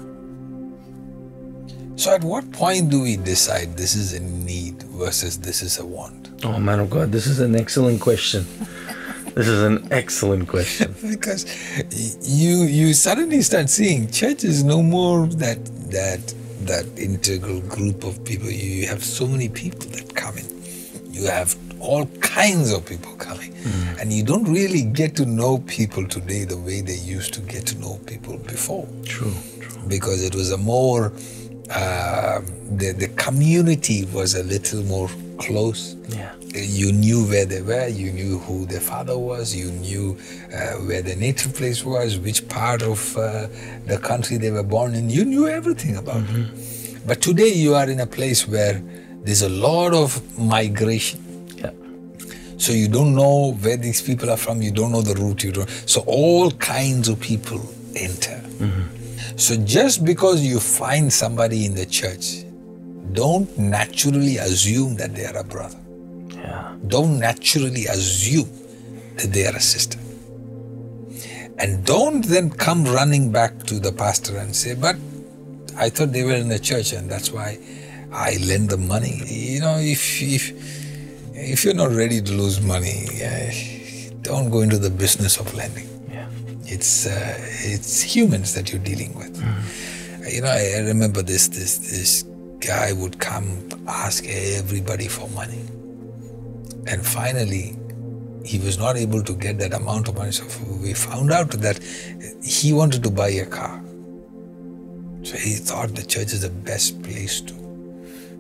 [1.98, 5.86] So, at what point do we decide this is a need versus this is a
[5.86, 6.30] want?
[6.44, 8.46] Oh, man of God, this is an excellent question.
[9.34, 10.94] this is an excellent question.
[11.10, 11.46] because
[12.22, 16.36] you you suddenly start seeing church is no more that that
[16.66, 18.50] that integral group of people.
[18.50, 20.46] You have so many people that come in.
[21.12, 23.54] You have all kinds of people coming,
[24.00, 27.66] and you don't really get to know people today the way they used to get
[27.68, 28.88] to know people before.
[29.04, 29.82] True, true.
[29.88, 31.12] Because it was a more
[31.70, 32.46] um
[32.78, 36.32] the the community was a little more close Yeah.
[36.54, 40.18] you knew where they were, you knew who their father was, you knew
[40.54, 43.48] uh, where their native place was, which part of uh,
[43.86, 45.10] the country they were born in.
[45.10, 46.48] You knew everything about it.
[47.06, 48.82] But today you are in a place where
[49.24, 50.10] there's a lot of
[50.40, 51.20] migration.
[51.58, 51.72] Yeah.
[52.58, 55.52] So you don't know where these people are from, you don't know the route, you
[55.52, 55.70] don't.
[55.86, 57.62] So all kinds of people
[57.96, 58.42] enter.
[59.36, 62.44] So just because you find somebody in the church,
[63.14, 65.78] don't naturally assume that they are a brother
[66.36, 66.76] Yeah.
[66.88, 68.50] don't naturally assume
[69.18, 69.98] that they are a sister.
[71.60, 74.96] And don't then come running back to the pastor and say, But
[75.76, 77.58] I thought they were in the church and that's why
[78.12, 79.22] I lend them money.
[79.26, 80.44] You know, if if
[81.34, 83.08] if you're not ready to lose money,
[84.22, 85.90] don't go into the business of lending.
[86.12, 86.30] Yeah.
[86.66, 87.36] It's uh,
[87.74, 89.34] it's humans that you're dealing with.
[90.32, 92.24] You know, I, I remember this this this
[92.60, 95.62] guy would come ask everybody for money,
[96.88, 97.76] and finally,
[98.46, 100.32] he was not able to get that amount of money.
[100.32, 100.46] So
[100.82, 101.80] we found out that
[102.44, 103.84] he wanted to buy a car.
[105.24, 107.54] So he thought the church is the best place to,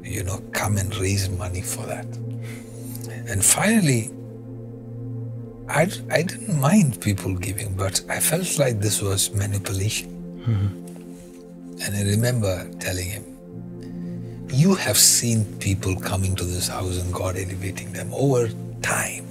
[0.04, 2.06] you know, come and raise money for that.
[3.28, 4.12] And finally,
[5.68, 10.10] I, I didn't mind people giving, but I felt like this was manipulation.
[10.48, 11.82] Mm-hmm.
[11.82, 13.26] And I remember telling him,
[14.50, 18.50] You have seen people coming to this house and God elevating them over
[18.82, 19.26] time,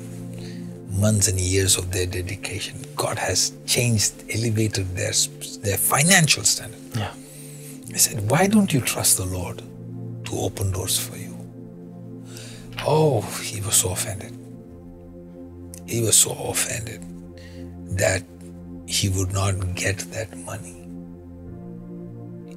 [0.91, 2.85] months and years of their dedication.
[2.95, 5.12] God has changed, elevated their,
[5.62, 6.81] their financial standard.
[6.95, 7.12] Yeah.
[7.93, 9.62] I said, Why don't you trust the Lord
[10.27, 11.37] to open doors for you?
[12.87, 14.37] Oh, he was so offended.
[15.87, 17.03] He was so offended
[17.97, 18.23] that
[18.87, 20.86] he would not get that money.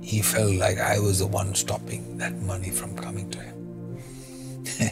[0.09, 3.99] He felt like I was the one stopping that money from coming to him.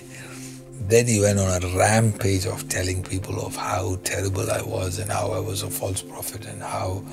[0.87, 5.11] then he went on a rampage of telling people of how terrible I was and
[5.11, 7.03] how I was a false prophet and how,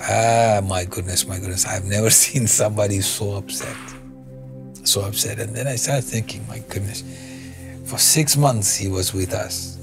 [0.00, 3.76] ah, my goodness, my goodness, I've never seen somebody so upset.
[4.84, 5.38] So upset.
[5.38, 7.04] And then I started thinking, my goodness,
[7.84, 9.76] for six months he was with us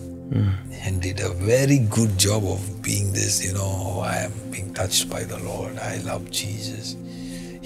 [0.82, 5.08] and did a very good job of being this, you know, I am being touched
[5.08, 5.78] by the Lord.
[5.78, 6.96] I love Jesus.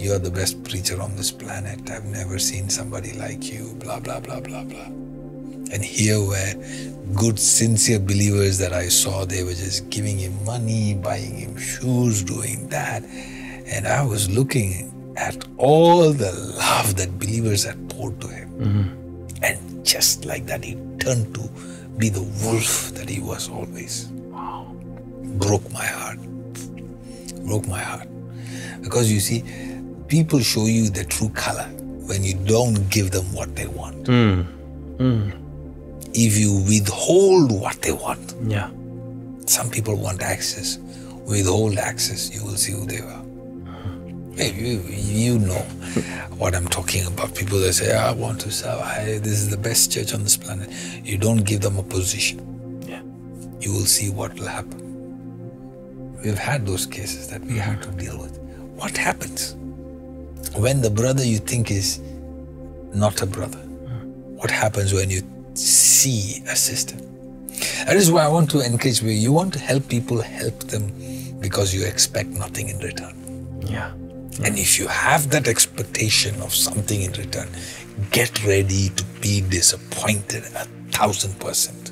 [0.04, 1.90] You are the best preacher on this planet.
[1.90, 4.88] I've never seen somebody like you, blah, blah, blah, blah, blah.
[5.72, 6.54] And here were
[7.16, 9.24] good, sincere believers that I saw.
[9.24, 13.06] They were just giving him money, buying him shoes, doing that.
[13.06, 18.50] And I was looking at all the love that believers had poured to him.
[18.60, 19.44] Mm-hmm.
[19.46, 21.50] And just like that, he turned to
[21.98, 24.08] be the wolf that he was always.
[24.08, 24.76] Wow.
[25.40, 26.20] Broke my heart.
[27.48, 28.10] Broke my heart.
[28.82, 29.46] Because you see,
[30.14, 31.64] people show you the true color
[32.08, 34.04] when you don't give them what they want.
[34.06, 34.46] Mm.
[36.14, 38.70] If you withhold what they want, Yeah.
[39.48, 40.78] some people want access.
[41.26, 43.22] Withhold access, you will see who they are.
[44.36, 45.64] Hey, you, you know
[46.38, 47.34] what I'm talking about.
[47.34, 50.38] People that say, I want to serve, I, this is the best church on this
[50.38, 50.70] planet.
[51.04, 52.38] You don't give them a position,
[52.88, 53.02] Yeah.
[53.60, 54.80] you will see what will happen.
[56.24, 58.38] We've had those cases that we have to deal with.
[58.76, 59.56] What happens
[60.56, 62.00] when the brother you think is
[62.94, 63.60] not a brother?
[64.38, 65.22] What happens when you
[65.54, 66.96] see a sister?
[67.86, 69.10] That is why I want to encourage you.
[69.12, 70.92] You want to help people, help them
[71.40, 73.16] because you expect nothing in return.
[73.62, 73.92] Yeah.
[74.44, 77.50] And if you have that expectation of something in return,
[78.12, 81.92] get ready to be disappointed a thousand percent.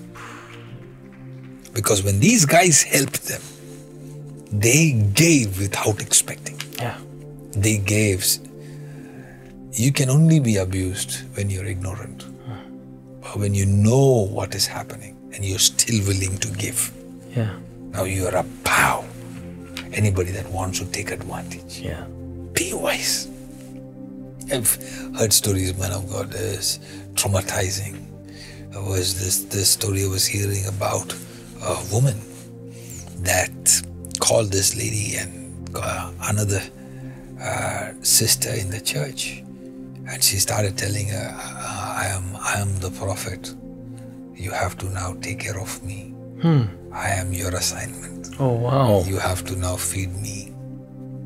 [1.74, 3.42] Because when these guys helped them,
[4.52, 6.60] they gave without expecting.
[6.78, 6.98] Yeah.
[7.54, 8.26] They gave.
[9.74, 12.26] You can only be abused when you're ignorant.
[13.22, 16.92] But when you know what is happening and you're still willing to give,
[17.36, 17.54] Yeah.
[17.92, 19.06] now you're a pow.
[19.94, 22.04] Anybody that wants to take advantage Yeah.
[22.54, 23.28] be wise.
[24.52, 24.76] I've
[25.18, 26.80] heard stories, man of God, is
[27.14, 27.96] traumatizing.
[28.72, 31.14] There was this this story I was hearing about
[31.62, 32.20] a woman
[33.24, 33.82] that
[34.20, 35.70] called this lady and
[36.24, 36.62] another
[37.42, 39.44] uh, sister in the church,
[40.08, 41.28] and she started telling her,
[42.02, 43.54] "I am I am the prophet.
[44.36, 46.14] You have to now take care of me.
[46.42, 46.64] Hmm.
[46.94, 48.30] I am your assignment.
[48.40, 49.04] Oh wow.
[49.08, 50.52] You have to now feed me."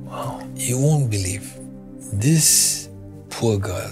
[0.05, 0.47] Wow.
[0.55, 1.51] You won't believe.
[2.13, 2.89] This
[3.29, 3.91] poor girl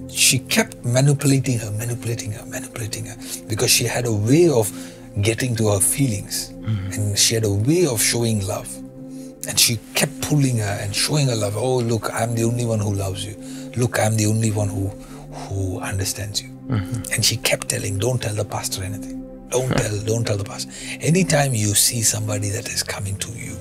[0.08, 3.16] she kept manipulating her, manipulating her, manipulating her
[3.48, 4.70] because she had a way of
[5.22, 6.92] getting to her feelings mm-hmm.
[6.92, 8.72] and she had a way of showing love.
[9.48, 11.56] And she kept pulling her and showing her love.
[11.56, 13.36] Oh, look, I'm the only one who loves you.
[13.76, 14.88] Look, I'm the only one who
[15.30, 16.48] who understands you.
[16.68, 17.12] Mm-hmm.
[17.14, 19.20] And she kept telling, don't tell the pastor anything.
[19.48, 20.70] Don't tell, don't tell the pastor.
[21.00, 23.56] Anytime you see somebody that is coming to you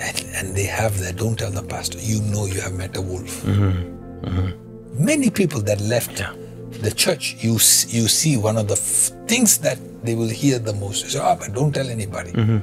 [0.00, 3.00] and, and they have that, don't tell the pastor, you know you have met a
[3.00, 3.42] wolf.
[3.44, 4.26] Mm-hmm.
[4.26, 5.04] Mm-hmm.
[5.04, 6.34] Many people that left Yeah.
[6.82, 7.52] the church, you
[7.96, 11.22] you see one of the f- things that they will hear the most is, oh,
[11.22, 12.32] ah, but don't tell anybody.
[12.32, 12.58] Mm-hmm.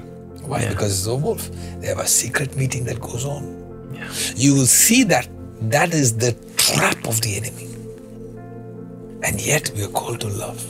[0.47, 0.61] Why?
[0.61, 0.69] Yeah.
[0.69, 1.49] Because it's a wolf.
[1.81, 3.43] They have a secret meeting that goes on.
[3.93, 4.07] Yeah.
[4.35, 5.27] You will see that
[5.69, 7.67] that is the trap of the enemy.
[9.23, 10.63] And yet we are called to love.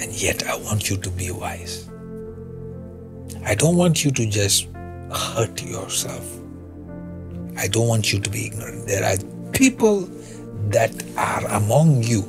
[0.00, 1.88] And yet I want you to be wise.
[3.46, 4.68] I don't want you to just
[5.12, 6.26] hurt yourself.
[7.56, 8.86] I don't want you to be ignorant.
[8.86, 9.16] There are
[9.52, 10.08] people
[10.70, 12.22] that are among you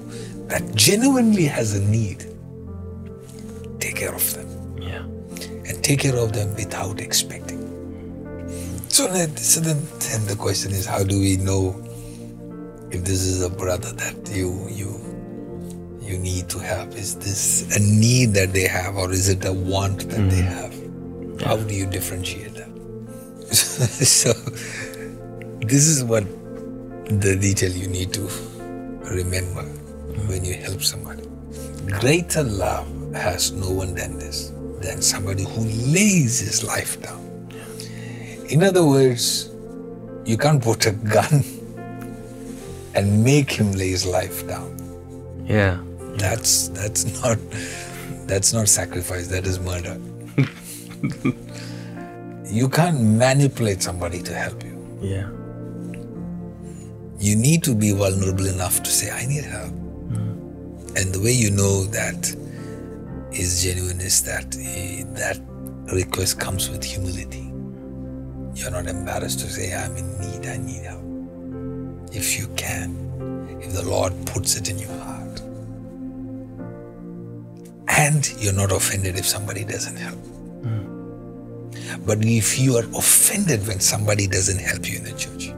[0.48, 2.26] that genuinely has a need.
[3.80, 5.04] Take care of them Yeah.
[5.68, 7.62] and take care of them without expecting.
[8.90, 11.76] So then, so then, then the question is, how do we know
[12.92, 15.02] if this is a brother that you you
[16.02, 16.94] you need to help?
[16.96, 20.56] Is this a need that they have, or is it a want that they mm.
[20.60, 21.42] have?
[21.42, 22.55] How do you differentiate?
[23.60, 24.34] so
[25.62, 26.24] this is what
[27.06, 28.28] the detail you need to
[29.04, 29.64] remember
[30.28, 31.24] when you help somebody.
[32.00, 34.52] Greater love has no one than this,
[34.82, 37.22] than somebody who lays his life down.
[38.50, 39.52] In other words,
[40.26, 41.44] you can't put a gun
[42.96, 44.72] and make him lay his life down.
[45.46, 45.80] Yeah.
[46.18, 47.38] That's that's not
[48.28, 50.00] that's not sacrifice, that is murder.
[52.48, 55.00] you can't manipulate somebody to help you.
[55.02, 55.30] Yeah.
[57.20, 59.74] You need to be vulnerable enough to say, I need help.
[60.98, 62.34] And the way you know that
[63.34, 65.42] is genuine is that eh, that
[65.94, 67.52] request comes with humility.
[68.54, 71.04] You're not embarrassed to say, I'm in need, I need help.
[72.14, 75.42] If you can, if the Lord puts it in your heart.
[77.90, 80.20] And you're not offended if somebody doesn't help.
[82.06, 85.54] But if you are offended when somebody doesn't help you in the church,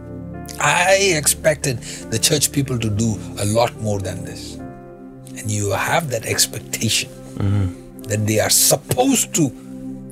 [0.59, 1.79] I expected
[2.11, 4.55] the church people to do a lot more than this.
[4.55, 8.01] And you have that expectation mm-hmm.
[8.03, 9.51] that they are supposed to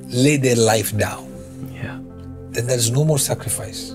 [0.08, 1.26] lay their life down.
[1.72, 1.98] Yeah.
[2.50, 3.90] Then there's no more sacrifice.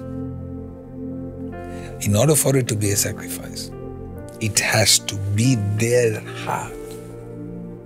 [2.06, 3.72] In order for it to be a sacrifice,
[4.42, 6.74] it has to be their heart.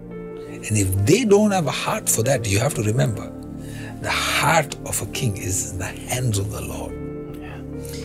[0.07, 3.31] And if they don't have a heart for that, you have to remember
[4.05, 6.93] the heart of a king is in the hands of the Lord.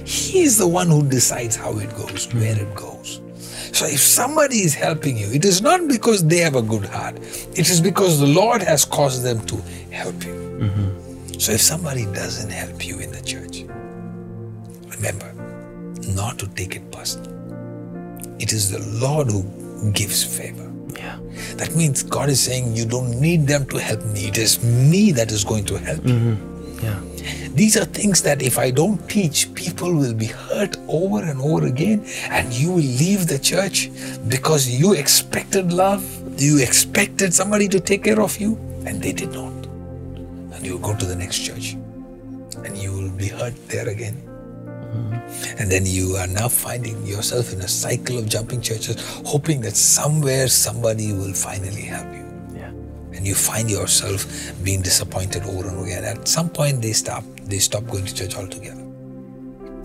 [0.06, 3.20] He is the one who decides how it goes, where it goes.
[3.72, 7.16] So if somebody is helping you, it is not because they have a good heart,
[7.54, 9.56] it is because the Lord has caused them to
[9.90, 10.40] help you.
[11.38, 13.64] So if somebody doesn't help you in the church,
[14.96, 15.30] remember
[16.14, 17.30] not to take it personal.
[18.38, 19.44] It is the Lord who
[19.92, 20.69] gives favor.
[21.00, 21.18] Yeah.
[21.56, 24.28] That means God is saying, You don't need them to help me.
[24.28, 26.14] It is me that is going to help you.
[26.14, 26.84] Mm-hmm.
[26.84, 27.00] Yeah.
[27.54, 31.66] These are things that if I don't teach, people will be hurt over and over
[31.66, 33.90] again, and you will leave the church
[34.28, 36.04] because you expected love,
[36.40, 39.52] you expected somebody to take care of you, and they did not.
[40.54, 41.76] And you go to the next church,
[42.64, 44.29] and you will be hurt there again.
[45.58, 49.76] And then you are now finding yourself in a cycle of jumping churches, hoping that
[49.76, 52.26] somewhere somebody will finally help you
[52.56, 52.70] Yeah.
[53.16, 54.26] and you find yourself
[54.64, 56.04] being disappointed over and over again.
[56.04, 57.24] At some point, they stop.
[57.44, 58.80] They stop going to church altogether,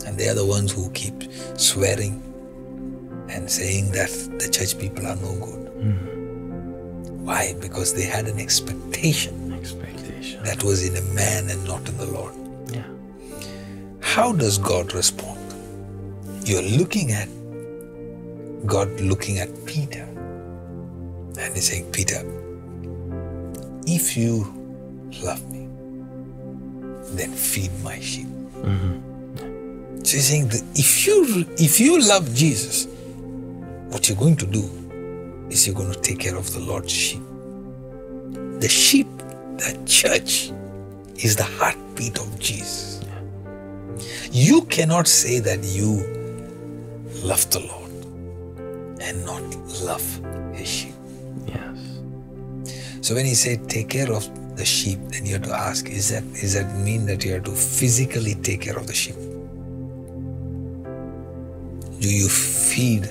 [0.06, 1.24] and they are the ones who keep
[1.58, 2.22] swearing
[3.30, 5.68] and saying that the church people are no good.
[5.82, 7.26] Hmm.
[7.26, 7.56] Why?
[7.60, 10.44] Because they had an expectation Expectation.
[10.44, 12.34] that was in a man and not in the Lord.
[14.14, 15.40] How does God respond?
[16.46, 17.28] You're looking at
[18.66, 20.04] God looking at Peter,
[21.38, 22.22] and He's saying, Peter,
[23.86, 24.46] if you
[25.22, 25.68] love me,
[27.18, 28.28] then feed my sheep.
[28.62, 30.04] Mm-hmm.
[30.04, 32.88] So he's saying that if you if you love Jesus,
[33.90, 34.70] what you're going to do
[35.50, 37.24] is you're going to take care of the Lord's sheep.
[38.60, 39.08] The sheep,
[39.58, 40.52] the church,
[41.18, 42.95] is the heartbeat of Jesus.
[44.32, 46.04] You cannot say that you
[47.24, 47.92] love the Lord
[49.02, 49.44] and not
[49.82, 50.22] love
[50.54, 50.94] his sheep.
[51.46, 52.00] Yes.
[53.02, 56.10] So when he said take care of the sheep, then you have to ask, is
[56.10, 59.16] that is that mean that you have to physically take care of the sheep?
[62.02, 63.04] Do you feed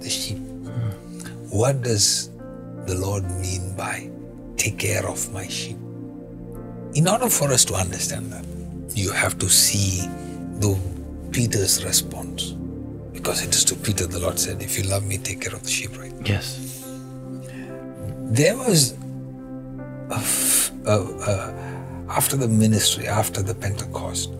[0.00, 0.38] the sheep?
[1.50, 2.30] What does
[2.86, 4.10] the Lord mean by
[4.56, 5.76] take care of my sheep?
[6.94, 8.44] In order for us to understand that,
[8.96, 10.08] you have to see
[10.60, 10.78] the
[11.32, 12.52] Peter's response.
[13.12, 15.62] Because it is to Peter the Lord said, If you love me, take care of
[15.62, 16.12] the sheep, right?
[16.24, 16.64] Yes.
[18.30, 18.92] there was
[20.10, 21.54] a f- a- a-
[22.10, 24.30] after the ministry after the pentecost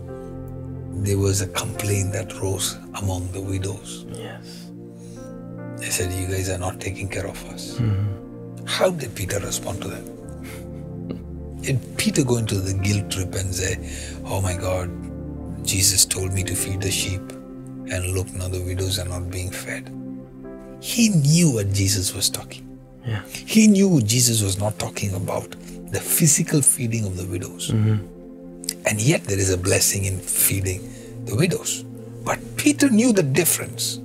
[1.07, 4.69] there was a complaint that rose among the widows Yes.
[5.77, 8.65] they said you guys are not taking care of us mm-hmm.
[8.65, 10.05] how did peter respond to that
[11.63, 13.73] did peter go into the guilt trip and say
[14.25, 14.89] oh my god
[15.63, 17.21] jesus told me to feed the sheep
[17.91, 19.91] and look now the widows are not being fed
[20.81, 22.65] he knew what jesus was talking
[23.05, 23.23] Yeah.
[23.51, 25.51] he knew Jesus was not talking about
[25.93, 27.69] the physical feeding of the widows.
[27.71, 27.95] Mm-hmm.
[28.85, 30.81] And yet there is a blessing in feeding
[31.25, 31.83] the widows.
[32.25, 33.99] But Peter knew the difference,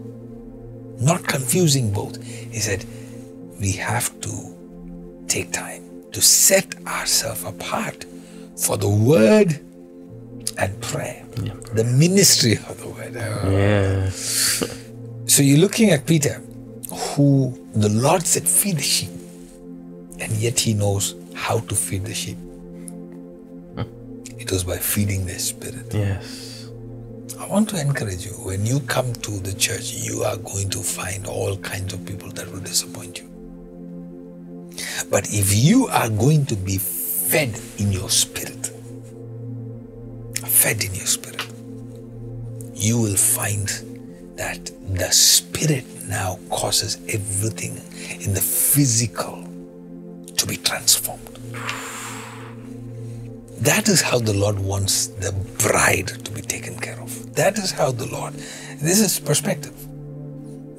[1.11, 2.23] not confusing both.
[2.23, 2.87] He said,
[3.61, 4.33] We have to
[5.27, 5.83] take time
[6.13, 8.07] to set ourselves apart
[8.57, 9.59] for the word
[10.59, 11.55] and prayer, Yeah.
[11.75, 13.15] the ministry of the word.
[13.15, 14.63] Yes.
[14.63, 14.75] Ah.
[15.27, 16.41] So you're looking at Peter,
[16.93, 19.11] who the Lord said, feed the sheep.
[20.21, 22.39] And yet he knows how to feed the sheep.
[24.39, 25.93] It was by feeding their spirit.
[25.95, 26.69] Yes.
[27.41, 30.79] I want to encourage you when you come to the church, you are going to
[30.81, 33.29] find all kinds of people that will disappoint you.
[35.11, 38.71] But if you are going to be fed in your spirit,
[40.65, 41.47] fed in your spirit,
[42.73, 43.69] you will find
[44.39, 47.77] that the spirit now causes everything
[48.25, 49.47] in the physical
[50.39, 51.29] to be transformed.
[53.61, 55.33] That is how the Lord wants the
[55.69, 57.35] bride to be taken care of.
[57.35, 58.33] That is how the Lord.
[58.81, 59.77] This is perspective,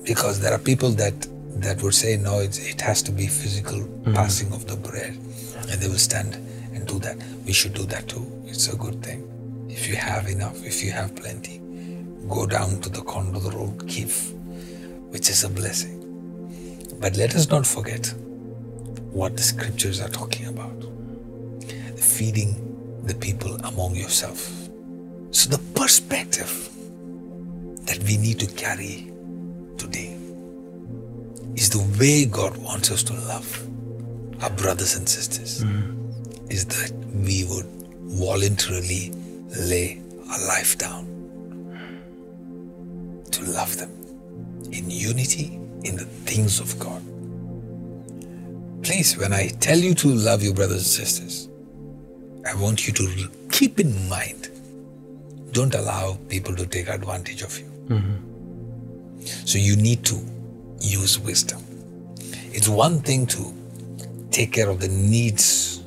[0.04, 1.28] because there are people that
[1.62, 4.14] that would say no, it's, it has to be physical mm-hmm.
[4.16, 5.14] passing of the bread,
[5.70, 6.34] and they will stand
[6.74, 7.18] and do that.
[7.46, 8.26] We should do that too.
[8.48, 9.22] It's a good thing.
[9.76, 11.62] If you have enough, if you have plenty,
[12.30, 14.32] go down to the corner of the road, give,
[15.12, 16.02] which is a blessing.
[17.02, 18.08] But let us not forget
[19.12, 20.82] what the scriptures are talking about
[22.00, 24.40] feeding the people among yourself.
[25.32, 26.70] So the perspective
[27.86, 29.12] that we need to carry
[29.78, 30.18] today
[31.56, 33.68] is the way God wants us to love
[34.42, 35.66] our brothers and sisters.
[35.66, 35.92] Mm.
[36.50, 37.66] Is that we would
[38.04, 39.12] voluntarily
[39.50, 41.06] lay our life down
[43.32, 43.92] to love them
[44.72, 47.02] in unity in the things of God.
[48.84, 51.50] Please, when I tell you to love your brothers and sisters,
[52.46, 54.50] I want you to keep in mind
[55.52, 57.66] don't allow people to take advantage of you.
[57.88, 59.26] Mm-hmm.
[59.46, 60.20] So you need to
[60.82, 61.64] use wisdom.
[62.52, 63.54] It's one thing to
[64.32, 65.82] take care of the needs,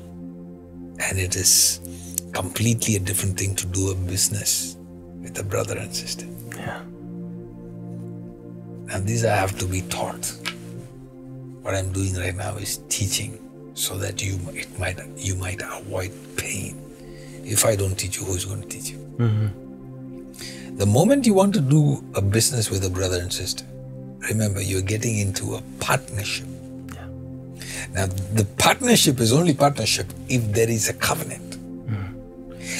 [0.99, 1.79] and it is
[2.33, 4.77] completely a different thing to do a business
[5.21, 6.25] with a brother and sister.
[6.55, 6.81] Yeah.
[8.91, 10.33] And these I have to be taught.
[11.61, 13.37] What I'm doing right now is teaching
[13.73, 16.81] so that you it might you might avoid pain.
[17.43, 18.97] If I don't teach you, who's going to teach you?
[19.17, 20.77] Mm-hmm.
[20.77, 23.65] The moment you want to do a business with a brother and sister,
[24.29, 26.47] remember you're getting into a partnership.
[26.93, 27.07] Yeah.
[27.93, 31.48] Now, the partnership is only partnership if there is a covenant.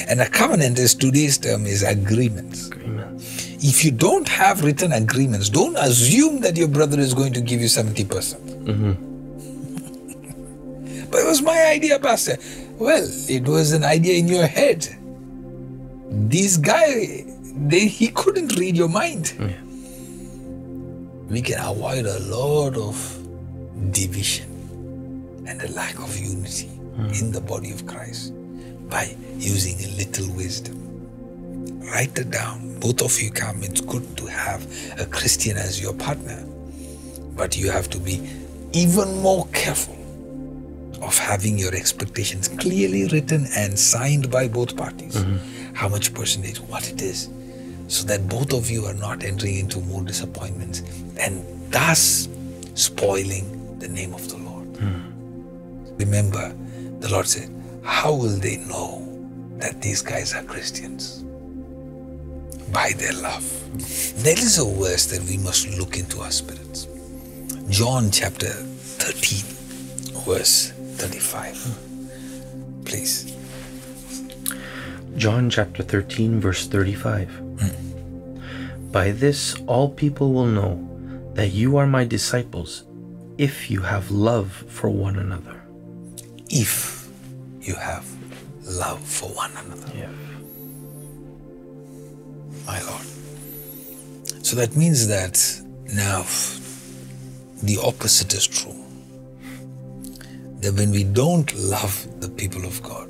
[0.08, 2.68] And a covenant is today's term is agreements.
[2.68, 3.48] Agreements.
[3.62, 7.60] If you don't have written agreements, don't assume that your brother is going to give
[7.60, 8.06] you 70%.
[8.60, 8.92] Mm-hmm.
[11.10, 12.36] but it was my idea, Pastor.
[12.78, 14.88] Well, it was an idea in your head.
[16.08, 17.24] This guy,
[17.56, 19.34] they, he couldn't read your mind.
[19.38, 19.52] Yeah.
[21.28, 22.96] We can avoid a lot of
[23.92, 27.20] division and a lack of unity mm.
[27.20, 28.32] in the body of Christ
[28.90, 30.76] by using a little wisdom.
[31.80, 32.78] Write it down.
[32.80, 33.62] Both of you come.
[33.62, 34.66] It's good to have
[35.00, 36.44] a Christian as your partner.
[37.36, 38.20] But you have to be
[38.72, 39.96] even more careful
[41.02, 45.16] of having your expectations clearly written and signed by both parties.
[45.16, 45.74] Mm-hmm.
[45.74, 47.30] How much percentage, what it is,
[47.88, 50.82] so that both of you are not entering into more disappointments
[51.18, 51.42] and
[51.72, 52.28] thus
[52.74, 54.66] spoiling the name of the Lord.
[54.74, 55.96] Mm-hmm.
[55.96, 56.54] Remember,
[57.00, 57.50] the Lord said,
[57.82, 59.06] How will they know
[59.58, 61.24] that these guys are Christians?
[62.72, 63.44] By their love.
[64.22, 66.86] There is a verse that we must look into our spirits.
[67.68, 69.44] John chapter 13,
[70.24, 71.78] verse 35.
[72.84, 73.36] Please.
[75.16, 77.28] John chapter 13, verse 35.
[78.92, 80.78] By this all people will know
[81.34, 82.84] that you are my disciples
[83.38, 85.62] if you have love for one another.
[86.48, 86.89] If
[87.70, 88.06] you have
[88.82, 90.12] love for one another, Yeah.
[92.70, 93.06] my Lord.
[94.48, 95.34] So that means that
[96.06, 96.20] now
[97.68, 98.76] the opposite is true.
[100.62, 103.08] That when we don't love the people of God,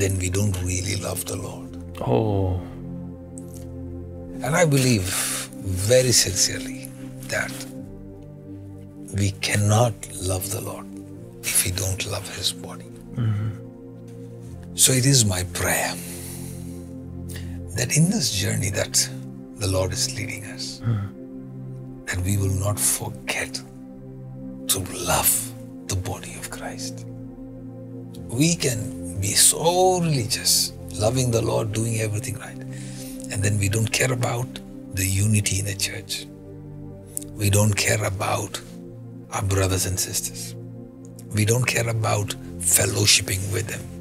[0.00, 1.70] then we don't really love the Lord.
[2.00, 2.60] Oh,
[4.44, 5.06] And I believe
[5.88, 6.80] very sincerely
[7.34, 7.52] that
[9.20, 9.94] we cannot
[10.30, 10.86] love the Lord
[11.50, 12.91] if we don't love His body.
[14.74, 15.94] So it is my prayer
[17.76, 19.08] that in this journey that
[19.56, 20.80] the Lord is leading us,
[22.06, 23.60] that we will not forget
[24.68, 25.52] to love
[25.88, 27.06] the body of Christ.
[28.28, 32.58] We can be so religious, loving the Lord, doing everything right,
[33.30, 34.48] and then we don't care about
[34.94, 36.26] the unity in the church.
[37.34, 38.60] We don't care about
[39.32, 40.54] our brothers and sisters.
[41.34, 42.28] We don't care about
[42.58, 43.91] fellowshipping with them.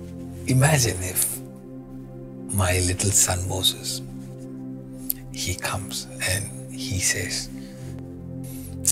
[0.48, 1.40] Imagine if
[2.54, 4.02] my little son Moses,
[5.34, 7.50] he comes and he says,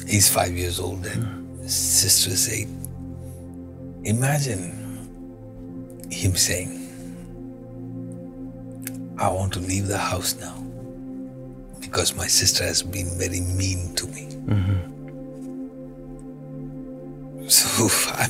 [0.08, 2.70] he's five years old and his sister is eight.
[4.04, 4.72] Imagine
[6.10, 6.76] him saying,
[9.18, 10.56] I want to leave the house now
[11.82, 14.28] because my sister has been very mean to me.
[14.46, 15.00] Mm-hmm.
[17.48, 18.30] So I,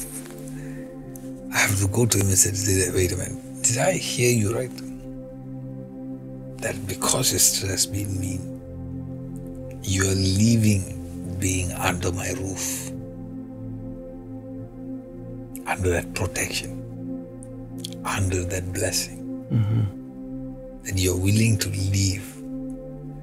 [1.53, 4.55] I have to go to him and say, wait a minute, did I hear you
[4.55, 4.71] right?
[6.61, 12.89] That because your sister has been mean, you are leaving being under my roof,
[15.67, 16.75] under that protection,
[18.05, 20.83] under that blessing mm-hmm.
[20.83, 22.35] that you're willing to leave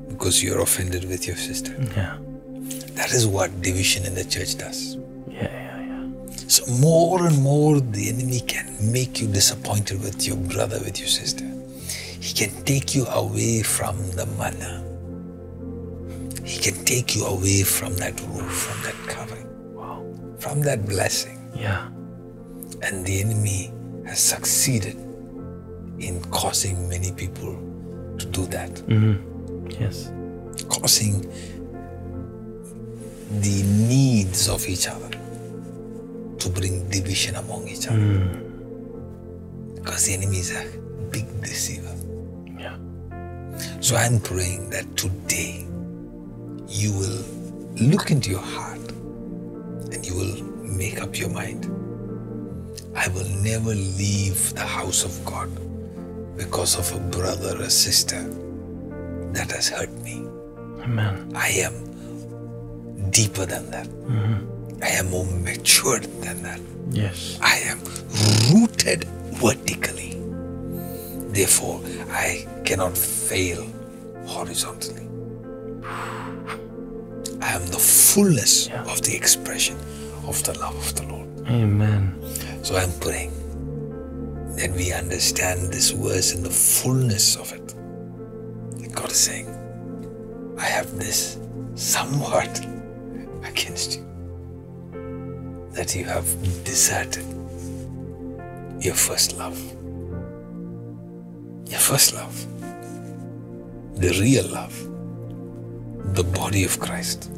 [0.08, 1.74] because you're offended with your sister.
[1.96, 2.18] yeah.
[2.94, 4.96] That is what division in the church does.
[6.48, 11.08] So, more and more, the enemy can make you disappointed with your brother, with your
[11.08, 11.44] sister.
[12.20, 14.82] He can take you away from the manna.
[16.44, 20.04] He can take you away from that roof, from that covering, Wow.
[20.38, 21.38] from that blessing.
[21.54, 21.88] Yeah.
[22.82, 23.72] And the enemy
[24.06, 24.96] has succeeded
[25.98, 27.54] in causing many people
[28.18, 28.70] to do that.
[28.86, 29.70] Mm-hmm.
[29.82, 30.10] Yes.
[30.68, 31.20] causing
[33.40, 35.10] the needs of each other
[36.38, 37.96] to bring division among each other.
[37.96, 39.74] Hmm.
[39.74, 40.64] Because the enemy is a
[41.10, 41.94] big deceiver.
[42.58, 42.76] Yeah.
[43.80, 45.66] So I'm praying that today
[46.68, 47.24] you will
[47.80, 48.80] look into your heart
[49.92, 51.66] and you will make up your mind.
[52.94, 55.50] I will never leave the house of God
[56.36, 58.22] because of a brother or sister
[59.32, 60.26] that has hurt me.
[60.82, 61.32] Amen.
[61.34, 63.86] I am deeper than that.
[63.86, 64.55] Mm-hmm.
[64.86, 66.60] I am more matured than that.
[66.90, 67.38] Yes.
[67.42, 67.80] I am
[68.52, 69.04] rooted
[69.34, 70.12] vertically.
[71.34, 71.80] Therefore,
[72.10, 73.66] I cannot fail
[74.26, 75.02] horizontally.
[77.42, 78.84] I am the fullness Yeah.
[78.92, 79.76] of the expression
[80.26, 81.28] of the love of the Lord.
[81.48, 82.14] Amen.
[82.62, 83.32] So I'm praying
[84.56, 87.74] that we understand this verse in the fullness of it.
[88.94, 89.48] God is saying,
[90.58, 91.38] I have this
[91.74, 92.64] somewhat
[93.50, 94.06] against you.
[95.76, 96.24] That you have
[96.64, 97.24] deserted
[98.80, 99.58] your first love.
[101.68, 102.34] Your first love.
[104.00, 104.74] The real love.
[106.14, 107.30] The body of Christ.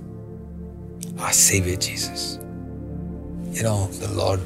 [1.19, 2.39] Our Savior Jesus.
[3.51, 4.40] You know, the Lord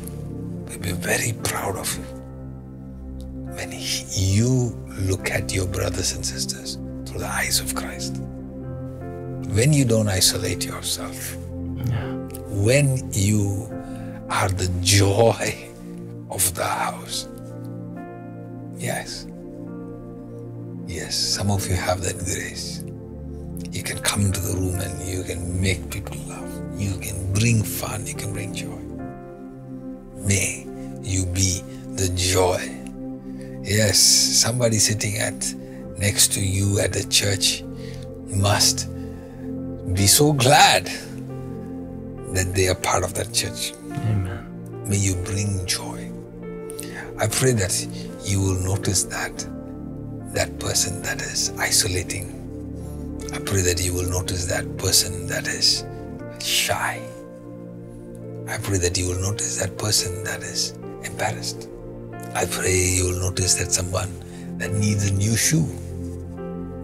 [0.69, 2.05] will be very proud of you
[3.55, 8.17] when he- you look at your brothers and sisters through the eyes of Christ.
[9.57, 11.37] When you don't isolate yourself,
[11.77, 12.07] Yeah.
[12.65, 13.69] when you
[14.33, 15.69] are the joy
[16.31, 17.29] of the house.
[18.77, 19.27] Yes.
[20.87, 22.83] Yes, some of you have that grace.
[23.71, 26.51] You can come into the room and you can make people laugh.
[26.77, 28.81] You can bring fun, you can bring joy.
[30.27, 30.67] May
[31.03, 31.61] you be
[31.95, 32.61] the joy.
[33.63, 35.55] Yes, somebody sitting at
[35.99, 37.63] next to you at the church
[38.29, 38.89] must
[39.95, 40.87] be so glad
[42.35, 43.73] that they are part of that church.
[43.93, 44.22] Amen.
[44.93, 46.13] May you bring joy.
[47.19, 47.89] I pray that
[48.27, 49.39] you will notice that
[50.35, 52.29] that person that is isolating.
[53.33, 55.87] I pray that you will notice that person that is
[56.41, 57.01] shy.
[58.47, 60.73] I pray that you will notice that person that is
[61.05, 61.71] embarrassed.
[62.35, 64.13] I pray you will notice that someone
[64.59, 65.67] that needs a new shoe.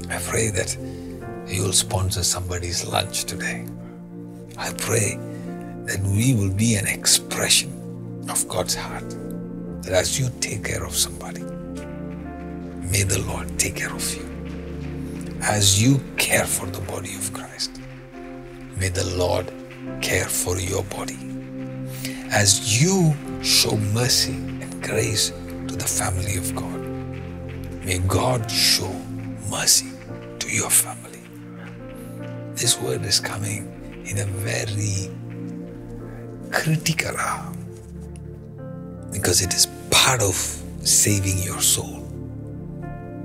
[0.09, 0.75] I pray that
[1.47, 3.67] you will sponsor somebody's lunch today.
[4.57, 5.19] I pray
[5.85, 7.78] that we will be an expression
[8.31, 9.09] of God's heart.
[9.83, 14.25] That as you take care of somebody, may the Lord take care of you.
[15.43, 17.81] As you care for the body of Christ,
[18.77, 19.51] may the Lord
[20.03, 21.19] care for your body.
[22.31, 26.81] As you show mercy and grace to the family of God,
[27.85, 28.93] may God show
[29.49, 29.91] mercy
[30.39, 31.23] to your family.
[32.55, 35.11] This word is coming in a very
[36.51, 37.48] critical hour
[39.11, 40.35] because it is part of
[40.83, 42.01] saving your soul.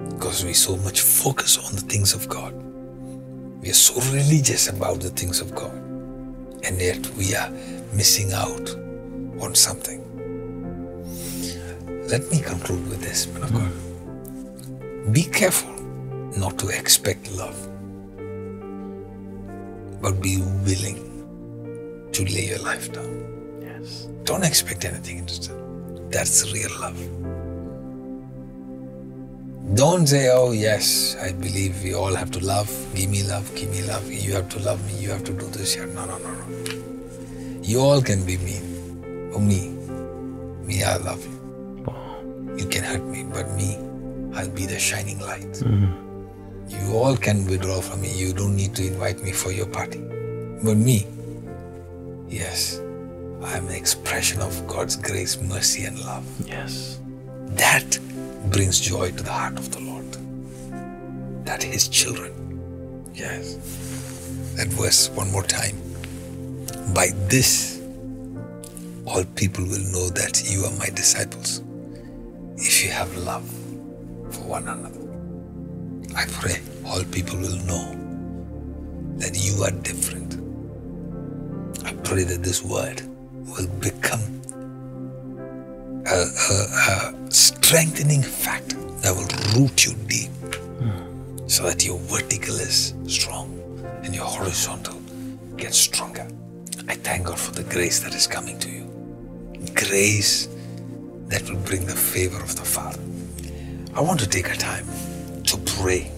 [0.10, 2.54] Because we so much focus on the things of God.
[3.62, 5.74] We are so religious about the things of God.
[6.64, 7.50] And yet we are
[7.94, 8.76] missing out
[9.42, 10.02] on something.
[12.08, 15.14] Let me conclude with this, man of God.
[15.14, 15.74] Be careful
[16.38, 17.58] not to expect love,
[20.02, 23.60] but be willing to lay your life down.
[23.62, 24.08] Yes.
[24.24, 25.63] Don't expect anything instead.
[26.10, 26.98] That's real love.
[29.76, 32.70] Don't say, oh, yes, I believe we all have to love.
[32.94, 34.12] Give me love, give me love.
[34.12, 35.00] You have to love me.
[35.00, 35.88] You have to do this here.
[35.88, 37.62] No, no, no, no.
[37.64, 39.32] You all can be mean.
[39.34, 39.70] Oh, me.
[40.68, 42.58] Me, I love you.
[42.58, 43.78] You can hurt me, but me,
[44.36, 45.52] I'll be the shining light.
[45.66, 45.90] Mhm.
[46.70, 48.12] You all can withdraw from me.
[48.14, 50.00] You don't need to invite me for your party.
[50.64, 51.08] But me,
[52.30, 52.80] yes,
[53.44, 56.26] I am an expression of God's grace, mercy, and love.
[56.48, 57.00] Yes.
[57.48, 58.00] That
[58.52, 60.06] brings joy to the heart of the Lord.
[61.46, 62.34] That His children,
[63.14, 63.56] yes.
[64.56, 65.76] That verse one more time.
[66.94, 67.82] By this,
[69.06, 71.62] all people will know that you are my disciples
[72.58, 73.48] if you have love
[74.32, 75.02] for one another.
[76.16, 78.00] I pray all people will know
[79.18, 80.36] that you are different.
[81.86, 83.02] I pray that this word
[83.48, 84.42] will become
[86.06, 86.56] a, a,
[86.92, 90.32] a strengthening factor that will root you deep
[91.48, 93.50] so that your vertical is strong
[94.04, 95.00] and your horizontal
[95.58, 96.28] gets stronger.
[96.88, 98.84] I thank God for the grace that is coming to you.
[99.76, 100.48] Grace
[101.28, 103.02] that will bring the favor of the Father.
[103.96, 104.86] I want to take a time
[105.44, 106.12] to pray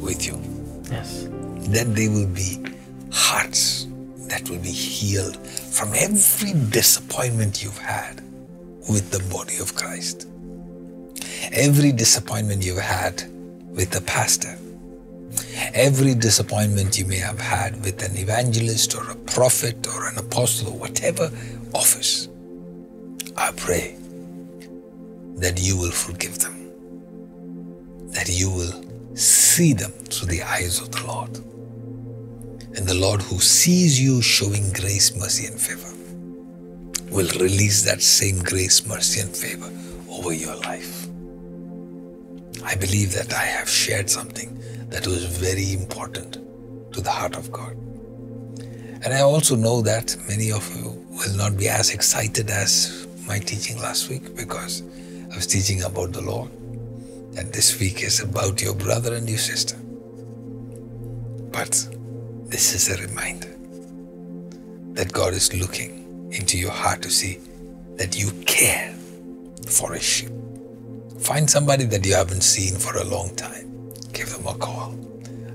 [0.00, 0.40] with you.
[0.90, 1.28] Yes.
[1.70, 2.64] That they will be
[3.12, 3.86] hearts
[4.28, 8.20] that will be healed from every disappointment you've had
[8.88, 10.26] with the body of Christ.
[11.52, 13.22] Every disappointment you've had
[13.68, 14.56] with the pastor.
[15.74, 20.72] Every disappointment you may have had with an evangelist or a prophet or an apostle
[20.72, 21.30] or whatever
[21.74, 22.28] office.
[23.36, 23.96] I pray
[25.36, 26.56] that you will forgive them,
[28.12, 28.84] that you will
[29.14, 31.38] see them through the eyes of the Lord.
[32.78, 35.92] And the Lord who sees you showing grace, mercy, and favor
[37.10, 39.68] will release that same grace, mercy, and favor
[40.08, 41.08] over your life.
[42.64, 46.34] I believe that I have shared something that was very important
[46.92, 47.72] to the heart of God.
[49.02, 53.40] And I also know that many of you will not be as excited as my
[53.40, 54.84] teaching last week because
[55.32, 56.52] I was teaching about the Lord.
[57.36, 59.76] And this week is about your brother and your sister.
[61.50, 61.97] But
[62.48, 63.54] this is a reminder
[64.94, 67.40] that God is looking into your heart to see
[67.96, 68.94] that you care
[69.68, 70.30] for a sheep.
[71.20, 73.92] Find somebody that you haven't seen for a long time.
[74.14, 74.98] Give them a call.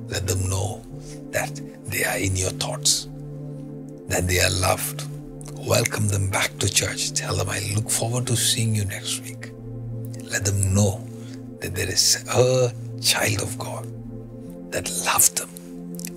[0.07, 0.85] Let them know
[1.31, 3.07] that they are in your thoughts,
[4.07, 5.07] that they are loved.
[5.67, 7.13] Welcome them back to church.
[7.13, 9.51] Tell them, I look forward to seeing you next week.
[10.21, 11.03] Let them know
[11.59, 12.71] that there is a
[13.01, 13.87] child of God
[14.71, 15.49] that loved them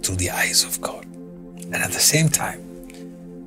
[0.06, 1.04] through the eyes of God.
[1.04, 2.60] And at the same time,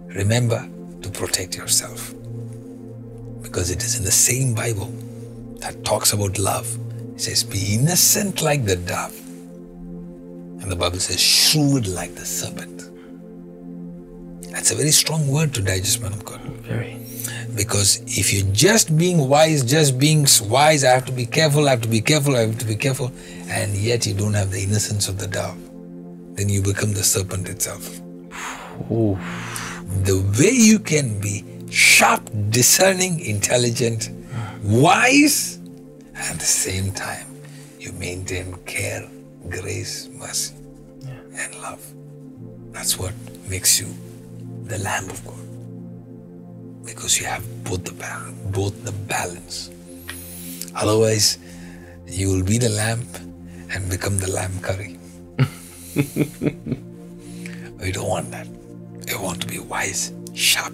[0.07, 0.69] remember
[1.02, 2.14] to protect yourself
[3.41, 4.91] because it is in the same Bible
[5.60, 6.68] that talks about love.
[7.15, 9.18] It says, Be innocent like the dove.
[10.61, 12.90] And the Bible says, Shrewd like the serpent.
[14.52, 16.41] That's a very strong word to digest, man of God.
[16.41, 16.98] Very.
[17.56, 21.72] Because if you're just being wise, just being wise, I have to be careful, I
[21.72, 23.11] have to be careful, I have to be careful,
[23.48, 25.57] and yet you don't have the innocence of the dove,
[26.40, 27.99] then you become the serpent itself.
[28.90, 29.20] Ooh.
[30.03, 34.10] The way you can be sharp, discerning, intelligent,
[34.64, 35.60] wise,
[36.16, 37.28] at the same time,
[37.78, 39.06] you maintain care,
[39.49, 40.56] grace, mercy,
[41.34, 41.86] and love.
[42.72, 43.14] That's what
[43.49, 43.88] makes you
[44.64, 46.86] the Lamb of God.
[46.86, 49.72] Because you have both the balance, both the balance.
[50.74, 51.38] Otherwise,
[52.07, 53.07] you will be the lamp
[53.72, 54.98] and become the lamb curry.
[57.81, 58.47] we don't want that.
[59.07, 60.73] We want to be wise, sharp.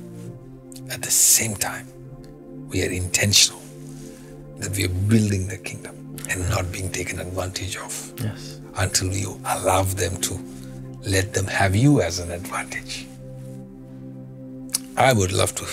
[0.91, 1.87] At the same time,
[2.69, 3.59] we are intentional
[4.57, 5.95] that we are building the kingdom
[6.29, 8.59] and not being taken advantage of Yes.
[8.77, 10.39] until you allow them to
[11.09, 13.07] let them have you as an advantage.
[14.97, 15.65] I would love to.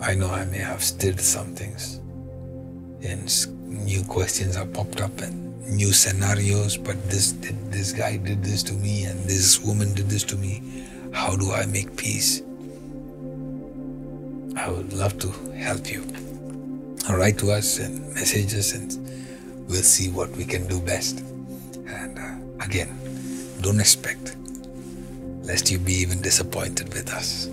[0.00, 2.00] I know I may have stirred some things,
[3.02, 3.28] and
[3.66, 6.76] new questions have popped up and new scenarios.
[6.76, 7.32] But this
[7.70, 10.62] this guy did this to me, and this woman did this to me.
[11.12, 12.42] How do I make peace?
[14.56, 16.04] I would love to help you.
[17.08, 21.20] Write to us and message us, and we'll see what we can do best.
[21.86, 22.88] And uh, again,
[23.60, 24.36] don't expect
[25.42, 27.48] lest you be even disappointed with us.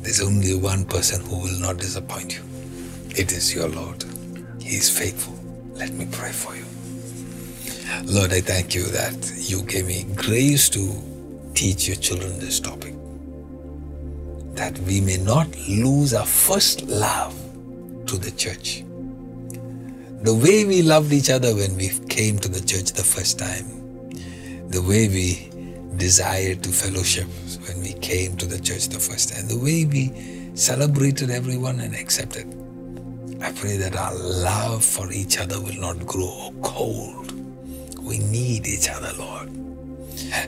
[0.00, 2.42] There's only one person who will not disappoint you.
[3.10, 4.04] It is your Lord.
[4.60, 5.38] He is faithful.
[5.74, 6.64] Let me pray for you.
[8.04, 10.92] Lord, I thank you that you gave me grace to
[11.54, 12.94] teach your children this topic.
[14.54, 17.32] That we may not lose our first love
[18.06, 18.84] to the church.
[20.22, 23.66] The way we loved each other when we came to the church the first time,
[24.68, 25.50] the way we
[25.96, 27.28] desired to fellowship
[27.68, 31.94] when we came to the church the first time, the way we celebrated everyone and
[31.94, 32.46] accepted.
[33.40, 37.31] I pray that our love for each other will not grow cold.
[38.02, 39.48] We need each other, Lord.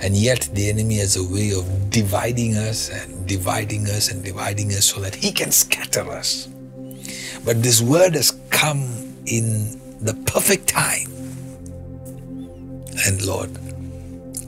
[0.03, 4.71] And yet the enemy has a way of dividing us and dividing us and dividing
[4.73, 6.49] us so that he can scatter us.
[7.45, 8.83] But this word has come
[9.27, 11.11] in the perfect time.
[13.07, 13.51] And Lord,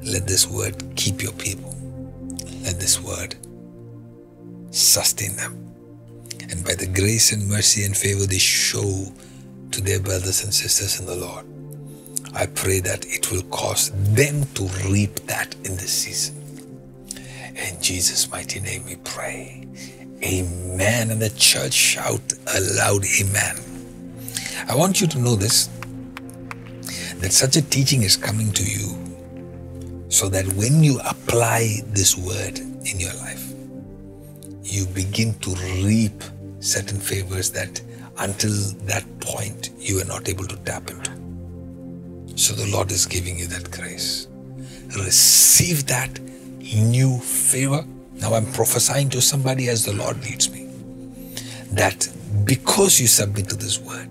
[0.04, 1.74] let this word keep your people.
[2.62, 3.36] Let this word
[4.70, 5.62] sustain them.
[6.50, 9.12] And by the grace and mercy and favor they show
[9.72, 11.44] to their brothers and sisters in the Lord,
[12.36, 16.36] I pray that it will cause them to reap that in this season.
[17.56, 19.66] In Jesus' mighty name we pray.
[20.22, 21.10] Amen.
[21.10, 22.20] And the church shout
[22.54, 23.56] aloud, Amen.
[24.68, 25.70] I want you to know this
[27.20, 32.58] that such a teaching is coming to you so that when you apply this word
[32.58, 33.50] in your life,
[34.62, 36.22] you begin to reap
[36.60, 37.80] certain favors that
[38.18, 38.52] until
[38.84, 41.15] that point you were not able to tap into.
[42.36, 44.28] So the Lord is giving you that grace.
[44.94, 46.20] Receive that
[46.60, 47.84] new favor.
[48.14, 50.68] Now I'm prophesying to somebody as the Lord leads me.
[51.72, 52.08] That
[52.44, 54.08] because you submit to this word,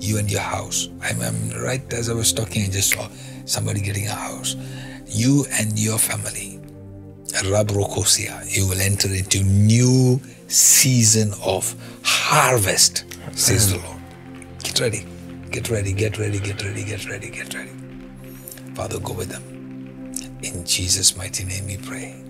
[0.00, 3.08] you and your house, I'm, I'm right as I was talking, I just saw
[3.44, 4.56] somebody getting a house.
[5.06, 6.60] You and your family,
[7.28, 11.74] Rabrokosia, you will enter into new season of
[12.04, 14.00] harvest, says the Lord.
[14.62, 15.06] Get ready,
[15.50, 17.70] Get ready, get ready, get ready, get ready, get ready.
[18.74, 19.42] Father, go with them.
[20.42, 22.22] In Jesus' mighty name we pray.